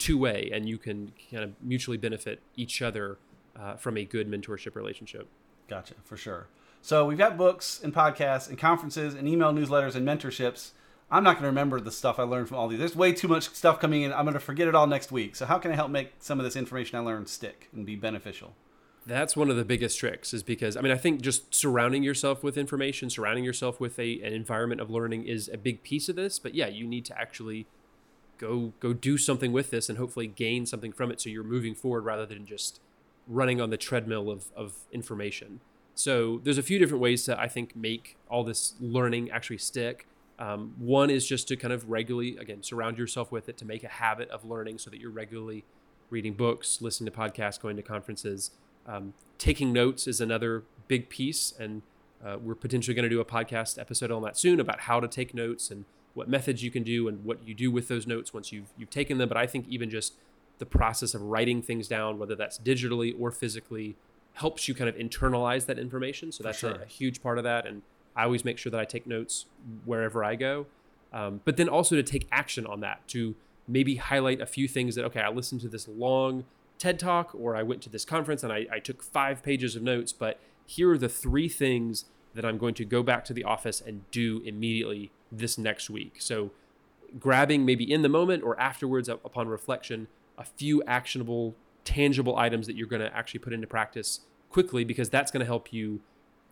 two 0.01 0.19
way, 0.19 0.51
and 0.53 0.69
you 0.69 0.79
can 0.79 1.13
kind 1.31 1.45
of 1.45 1.53
mutually 1.63 1.97
benefit 1.97 2.41
each 2.57 2.83
other 2.83 3.19
uh, 3.55 3.77
from 3.77 3.97
a 3.97 4.05
good 4.05 4.29
mentorship 4.29 4.75
relationship. 4.75 5.29
Gotcha, 5.69 5.95
for 6.03 6.17
sure. 6.17 6.49
So 6.83 7.05
we've 7.05 7.19
got 7.19 7.37
books 7.37 7.81
and 7.85 7.95
podcasts 7.95 8.49
and 8.49 8.59
conferences 8.59 9.15
and 9.15 9.29
email 9.29 9.53
newsletters 9.53 9.95
and 9.95 10.09
mentorships. 10.09 10.71
I'm 11.11 11.23
not 11.23 11.35
going 11.35 11.43
to 11.43 11.49
remember 11.49 11.81
the 11.81 11.91
stuff 11.91 12.19
I 12.19 12.23
learned 12.23 12.49
from 12.49 12.57
all 12.57 12.69
these. 12.69 12.79
There's 12.79 12.97
way 12.97 13.13
too 13.13 13.29
much 13.29 13.51
stuff 13.51 13.81
coming 13.81 14.03
in. 14.03 14.13
I'm 14.13 14.25
going 14.25 14.35
to 14.35 14.41
forget 14.41 14.67
it 14.67 14.75
all 14.75 14.87
next 14.87 15.13
week. 15.13 15.37
So 15.37 15.45
how 15.45 15.59
can 15.59 15.71
I 15.71 15.75
help 15.75 15.91
make 15.91 16.13
some 16.21 16.41
of 16.41 16.45
this 16.45 16.57
information 16.57 16.99
I 16.99 17.03
learned 17.03 17.29
stick 17.29 17.69
and 17.75 17.85
be 17.85 17.97
beneficial? 17.97 18.55
That's 19.07 19.37
one 19.37 19.51
of 19.51 19.57
the 19.57 19.65
biggest 19.65 19.99
tricks 19.99 20.33
is 20.33 20.43
because 20.43 20.77
I 20.77 20.83
mean 20.83 20.93
I 20.93 20.97
think 20.97 21.21
just 21.21 21.55
surrounding 21.55 22.03
yourself 22.03 22.43
with 22.43 22.57
information, 22.57 23.11
surrounding 23.11 23.45
yourself 23.45 23.81
with 23.81 23.99
a 23.99 24.21
an 24.21 24.33
environment 24.33 24.81
of 24.81 24.91
learning 24.91 25.25
is 25.25 25.49
a 25.53 25.57
big 25.57 25.83
piece 25.83 26.09
of 26.09 26.17
this, 26.17 26.39
but 26.39 26.55
yeah, 26.55 26.69
you 26.69 26.87
need 26.87 27.05
to 27.07 27.19
actually 27.19 27.67
go 28.41 28.73
go 28.81 28.93
do 28.93 29.19
something 29.19 29.53
with 29.53 29.71
this 29.71 29.89
and 29.89 29.99
hopefully 29.99 30.27
gain 30.27 30.65
something 30.65 30.93
from 30.93 31.11
it 31.11 31.21
so 31.21 31.29
you're 31.29 31.45
moving 31.45 31.75
forward 31.75 32.05
rather 32.05 32.25
than 32.25 32.47
just 32.47 32.81
running 33.29 33.61
on 33.61 33.71
the 33.71 33.77
treadmill 33.77 34.31
of 34.31 34.47
of 34.57 34.75
information. 34.91 35.61
So 35.95 36.41
there's 36.43 36.59
a 36.59 36.63
few 36.63 36.79
different 36.79 37.03
ways 37.03 37.25
to 37.25 37.39
I 37.39 37.47
think 37.47 37.77
make 37.77 38.17
all 38.29 38.43
this 38.43 38.75
learning 38.81 39.31
actually 39.31 39.59
stick. 39.59 40.07
Um, 40.39 40.75
one 40.79 41.11
is 41.11 41.27
just 41.27 41.49
to 41.49 41.57
kind 41.57 41.73
of 41.73 41.91
regularly 41.91 42.39
again 42.39 42.63
surround 42.63 42.97
yourself 42.97 43.31
with 43.31 43.49
it 43.49 43.59
to 43.59 43.67
make 43.67 43.85
a 43.85 43.89
habit 43.89 44.31
of 44.31 44.45
learning 44.45 44.79
so 44.79 44.91
that 44.91 44.99
you're 44.99 45.11
regularly 45.11 45.65
reading 46.09 46.33
books, 46.33 46.81
listening 46.81 47.13
to 47.13 47.17
podcasts, 47.17 47.61
going 47.61 47.77
to 47.77 47.83
conferences. 47.83 48.51
Um, 48.87 49.13
taking 49.39 49.73
notes 49.73 50.09
is 50.09 50.21
another 50.21 50.65
big 50.89 51.09
piece, 51.09 51.53
and 51.59 51.83
uh, 52.25 52.39
we're 52.41 52.55
potentially 52.55 52.95
going 52.95 53.05
to 53.05 53.11
do 53.11 53.21
a 53.21 53.25
podcast 53.25 53.79
episode 53.79 54.11
on 54.11 54.23
that 54.23 54.37
soon 54.37 54.59
about 54.59 54.81
how 54.81 54.99
to 54.99 55.07
take 55.07 55.35
notes 55.35 55.71
and 55.71 55.85
what 56.15 56.29
methods 56.29 56.63
you 56.63 56.71
can 56.71 56.83
do 56.83 57.09
and 57.09 57.25
what 57.25 57.47
you 57.47 57.55
do 57.55 57.71
with 57.71 57.89
those 57.89 58.07
notes 58.07 58.35
once 58.35 58.53
you've 58.53 58.69
you've 58.77 58.91
taken 58.91 59.19
them. 59.19 59.29
But 59.29 59.39
I 59.39 59.47
think 59.47 59.67
even 59.69 59.91
just 59.91 60.15
the 60.59 60.67
process 60.67 61.15
of 61.15 61.23
writing 61.23 61.63
things 61.63 61.89
down, 61.89 62.19
whether 62.19 62.35
that's 62.35 62.59
digitally 62.59 63.15
or 63.19 63.31
physically, 63.31 63.97
helps 64.35 64.69
you 64.69 64.75
kind 64.75 64.89
of 64.89 64.97
internalize 64.97 65.67
that 65.67 65.79
information. 65.79 66.33
So 66.33 66.45
that's 66.45 66.59
sure. 66.59 66.73
a, 66.73 66.83
a, 66.83 66.87
huge 66.87 67.23
part 67.23 67.39
of 67.39 67.45
that. 67.45 67.67
And 67.67 67.83
I 68.15 68.25
always 68.25 68.45
make 68.45 68.59
sure 68.59 68.71
that 68.71 68.81
I 68.81 68.85
take 68.85 69.07
notes 69.07 69.47
wherever 69.85 70.23
I 70.23 70.35
go. 70.35 70.67
Um, 71.13 71.41
but 71.45 71.57
then 71.57 71.69
also 71.69 71.97
to 71.97 72.03
take 72.03 72.29
action 72.31 72.67
on 72.67 72.81
that, 72.81 73.07
to 73.09 73.35
maybe 73.67 73.97
highlight 73.97 74.41
a 74.41 74.47
few 74.47 74.69
things 74.69 74.95
that, 74.95 75.05
okay, 75.07 75.21
I 75.21 75.31
listened 75.31 75.63
to 75.63 75.69
this 75.69 75.89
long 75.89 76.45
TED 76.79 76.99
talk 76.99 77.35
or 77.35 77.57
I 77.57 77.63
went 77.63 77.83
to 77.83 77.91
this 77.91 78.05
conference 78.05 78.43
and 78.43 78.53
I, 78.53 78.67
I 78.71 78.79
took 78.79 79.03
five 79.03 79.43
pages 79.43 79.77
of 79.77 79.83
notes, 79.83 80.13
but 80.13 80.39
here 80.67 80.91
are 80.91 80.99
the 80.99 81.09
three 81.09 81.49
things 81.49 82.05
that 82.35 82.45
I'm 82.45 82.59
going 82.59 82.75
to 82.75 82.85
go 82.85 83.03
back 83.03 83.25
to 83.27 83.35
the 83.35 83.45
office 83.45 83.81
and 83.81 84.09
do 84.11 84.43
immediately 84.45 85.11
this 85.33 85.59
next 85.59 85.91
week. 85.91 86.17
So, 86.19 86.51
grabbing 87.19 87.65
maybe 87.65 87.91
in 87.91 88.03
the 88.03 88.09
moment 88.09 88.45
or 88.45 88.59
afterwards 88.61 89.09
upon 89.09 89.49
reflection, 89.49 90.07
a 90.39 90.45
few 90.45 90.83
actionable, 90.85 91.57
tangible 91.85 92.37
items 92.37 92.67
that 92.67 92.77
you're 92.77 92.87
going 92.87 93.03
to 93.03 93.15
actually 93.17 93.41
put 93.41 93.53
into 93.53 93.67
practice 93.67 94.21
quickly 94.49 94.85
because 94.85 95.11
that's 95.11 95.31
going 95.31 95.41
to 95.41 95.47
help 95.47 95.73
you, 95.73 96.01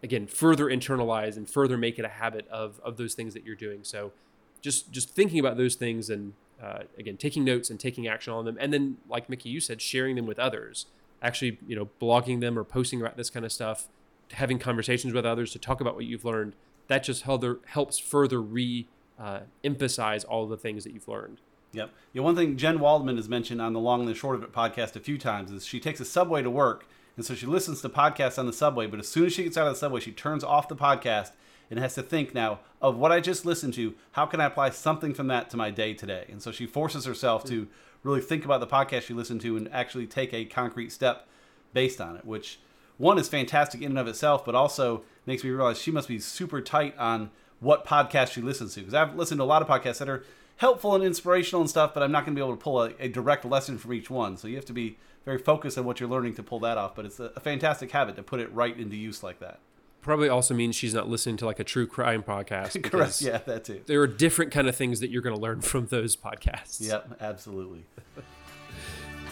again, 0.02 0.26
further 0.26 0.66
internalize 0.66 1.36
and 1.36 1.48
further 1.48 1.76
make 1.76 1.98
it 1.98 2.04
a 2.04 2.08
habit 2.08 2.46
of, 2.48 2.80
of 2.84 2.96
those 2.96 3.14
things 3.14 3.34
that 3.34 3.44
you're 3.44 3.56
doing. 3.56 3.84
So, 3.84 4.12
just 4.60 4.90
just 4.90 5.10
thinking 5.10 5.38
about 5.38 5.56
those 5.56 5.74
things 5.74 6.10
and 6.10 6.34
uh, 6.62 6.80
again 6.98 7.16
taking 7.16 7.44
notes 7.44 7.70
and 7.70 7.78
taking 7.78 8.08
action 8.08 8.32
on 8.32 8.44
them 8.44 8.56
and 8.60 8.72
then 8.72 8.96
like 9.08 9.28
mickey 9.28 9.48
you 9.48 9.60
said 9.60 9.80
sharing 9.80 10.16
them 10.16 10.26
with 10.26 10.38
others 10.38 10.86
actually 11.22 11.58
you 11.66 11.76
know 11.76 11.88
blogging 12.00 12.40
them 12.40 12.58
or 12.58 12.64
posting 12.64 13.00
about 13.00 13.16
this 13.16 13.30
kind 13.30 13.44
of 13.44 13.52
stuff 13.52 13.86
having 14.32 14.58
conversations 14.58 15.12
with 15.12 15.24
others 15.24 15.52
to 15.52 15.58
talk 15.58 15.80
about 15.80 15.94
what 15.94 16.04
you've 16.04 16.24
learned 16.24 16.54
that 16.88 17.02
just 17.02 17.24
further 17.24 17.60
helps 17.66 17.98
further 17.98 18.40
re 18.40 18.86
uh, 19.18 19.40
emphasize 19.64 20.24
all 20.24 20.46
the 20.46 20.56
things 20.56 20.84
that 20.84 20.92
you've 20.92 21.08
learned 21.08 21.40
yep 21.72 21.90
yeah 22.12 22.22
one 22.22 22.36
thing 22.36 22.56
jen 22.56 22.78
waldman 22.78 23.16
has 23.16 23.28
mentioned 23.28 23.60
on 23.60 23.72
the 23.72 23.80
long 23.80 24.00
and 24.00 24.08
the 24.08 24.14
short 24.14 24.36
of 24.36 24.42
it 24.42 24.52
podcast 24.52 24.96
a 24.96 25.00
few 25.00 25.18
times 25.18 25.50
is 25.50 25.66
she 25.66 25.80
takes 25.80 26.00
a 26.00 26.04
subway 26.04 26.42
to 26.42 26.50
work 26.50 26.86
and 27.16 27.26
so 27.26 27.34
she 27.34 27.46
listens 27.46 27.80
to 27.82 27.88
podcasts 27.88 28.38
on 28.38 28.46
the 28.46 28.52
subway 28.52 28.86
but 28.86 29.00
as 29.00 29.08
soon 29.08 29.26
as 29.26 29.32
she 29.32 29.44
gets 29.44 29.56
out 29.56 29.66
of 29.66 29.74
the 29.74 29.78
subway 29.78 30.00
she 30.00 30.12
turns 30.12 30.44
off 30.44 30.68
the 30.68 30.76
podcast 30.76 31.32
and 31.70 31.78
has 31.78 31.94
to 31.94 32.02
think 32.02 32.34
now 32.34 32.60
of 32.80 32.96
what 32.96 33.12
I 33.12 33.20
just 33.20 33.44
listened 33.44 33.74
to. 33.74 33.94
How 34.12 34.26
can 34.26 34.40
I 34.40 34.46
apply 34.46 34.70
something 34.70 35.14
from 35.14 35.26
that 35.28 35.50
to 35.50 35.56
my 35.56 35.70
day 35.70 35.94
today? 35.94 36.26
And 36.28 36.42
so 36.42 36.50
she 36.52 36.66
forces 36.66 37.04
herself 37.04 37.44
to 37.44 37.68
really 38.02 38.20
think 38.20 38.44
about 38.44 38.60
the 38.60 38.66
podcast 38.66 39.02
she 39.02 39.14
listened 39.14 39.40
to 39.42 39.56
and 39.56 39.68
actually 39.72 40.06
take 40.06 40.32
a 40.32 40.44
concrete 40.44 40.92
step 40.92 41.26
based 41.72 42.00
on 42.00 42.16
it, 42.16 42.24
which 42.24 42.60
one 42.98 43.18
is 43.18 43.28
fantastic 43.28 43.80
in 43.80 43.92
and 43.92 43.98
of 43.98 44.06
itself, 44.06 44.44
but 44.44 44.54
also 44.54 45.02
makes 45.24 45.42
me 45.42 45.50
realize 45.50 45.80
she 45.80 45.90
must 45.90 46.08
be 46.08 46.18
super 46.18 46.60
tight 46.60 46.96
on 46.98 47.30
what 47.60 47.84
podcast 47.84 48.32
she 48.32 48.42
listens 48.42 48.74
to. 48.74 48.80
Because 48.80 48.94
I've 48.94 49.14
listened 49.14 49.38
to 49.38 49.44
a 49.44 49.46
lot 49.46 49.62
of 49.62 49.68
podcasts 49.68 49.98
that 49.98 50.08
are 50.08 50.24
helpful 50.56 50.94
and 50.94 51.02
inspirational 51.02 51.60
and 51.60 51.70
stuff, 51.70 51.94
but 51.94 52.02
I'm 52.02 52.12
not 52.12 52.24
going 52.24 52.34
to 52.34 52.38
be 52.38 52.44
able 52.44 52.56
to 52.56 52.62
pull 52.62 52.82
a, 52.82 52.92
a, 52.98 53.08
direct 53.08 53.44
lesson 53.44 53.78
from 53.78 53.94
each 53.94 54.10
one. 54.10 54.36
So 54.36 54.48
you 54.48 54.56
have 54.56 54.64
to 54.66 54.72
be 54.72 54.98
very 55.24 55.38
focused 55.38 55.78
on 55.78 55.84
what 55.84 56.00
you're 56.00 56.08
learning 56.08 56.34
to 56.34 56.42
pull 56.42 56.60
that 56.60 56.76
off. 56.76 56.94
But 56.94 57.06
it's 57.06 57.20
a, 57.20 57.32
a 57.36 57.40
fantastic 57.40 57.90
habit 57.92 58.16
to 58.16 58.22
put 58.22 58.40
it 58.40 58.52
right 58.52 58.76
into 58.76 58.96
use 58.96 59.22
like 59.22 59.38
that 59.40 59.60
probably 60.00 60.28
also 60.28 60.54
means 60.54 60.74
she's 60.74 60.94
not 60.94 61.08
listening 61.08 61.36
to 61.36 61.44
like 61.44 61.60
a 61.60 61.64
true 61.64 61.86
crime 61.86 62.22
podcast. 62.22 62.82
Correct. 62.90 63.20
Yeah, 63.20 63.38
that 63.38 63.64
too. 63.64 63.82
There 63.86 64.00
are 64.00 64.06
different 64.06 64.52
kind 64.52 64.68
of 64.68 64.74
things 64.74 65.00
that 65.00 65.10
you're 65.10 65.22
going 65.22 65.34
to 65.34 65.40
learn 65.40 65.60
from 65.72 65.86
those 65.86 66.16
podcasts. 66.16 66.80
Yep, 66.80 67.18
absolutely. 67.20 67.84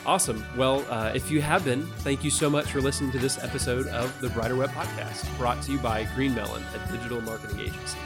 Awesome. 0.07 0.47
Well, 0.57 0.87
uh, 0.89 1.11
if 1.17 1.33
you 1.33 1.43
have 1.43 1.65
been, 1.65 1.85
thank 1.99 2.23
you 2.23 2.31
so 2.31 2.49
much 2.49 2.71
for 2.71 2.81
listening 2.81 3.11
to 3.11 3.19
this 3.19 3.43
episode 3.43 3.89
of 3.89 4.19
the 4.21 4.29
Brighter 4.31 4.55
Web 4.55 4.71
Podcast, 4.71 5.37
brought 5.37 5.61
to 5.63 5.73
you 5.73 5.79
by 5.79 6.05
GreenMellen, 6.05 6.63
a 6.75 6.93
digital 6.93 7.21
marketing 7.23 7.59
agency. 7.59 7.99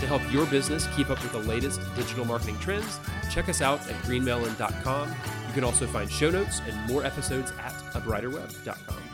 To 0.00 0.06
help 0.08 0.20
your 0.32 0.46
business 0.46 0.88
keep 0.96 1.10
up 1.10 1.22
with 1.22 1.30
the 1.30 1.38
latest 1.38 1.80
digital 1.94 2.24
marketing 2.24 2.58
trends, 2.58 2.98
check 3.30 3.48
us 3.48 3.62
out 3.62 3.80
at 3.88 3.94
greenmellen.com. 4.02 5.08
You 5.08 5.54
can 5.54 5.62
also 5.62 5.86
find 5.86 6.10
show 6.10 6.30
notes 6.30 6.60
and 6.68 6.90
more 6.90 7.04
episodes 7.04 7.52
at 7.60 7.72
abrighterweb.com. 7.92 9.13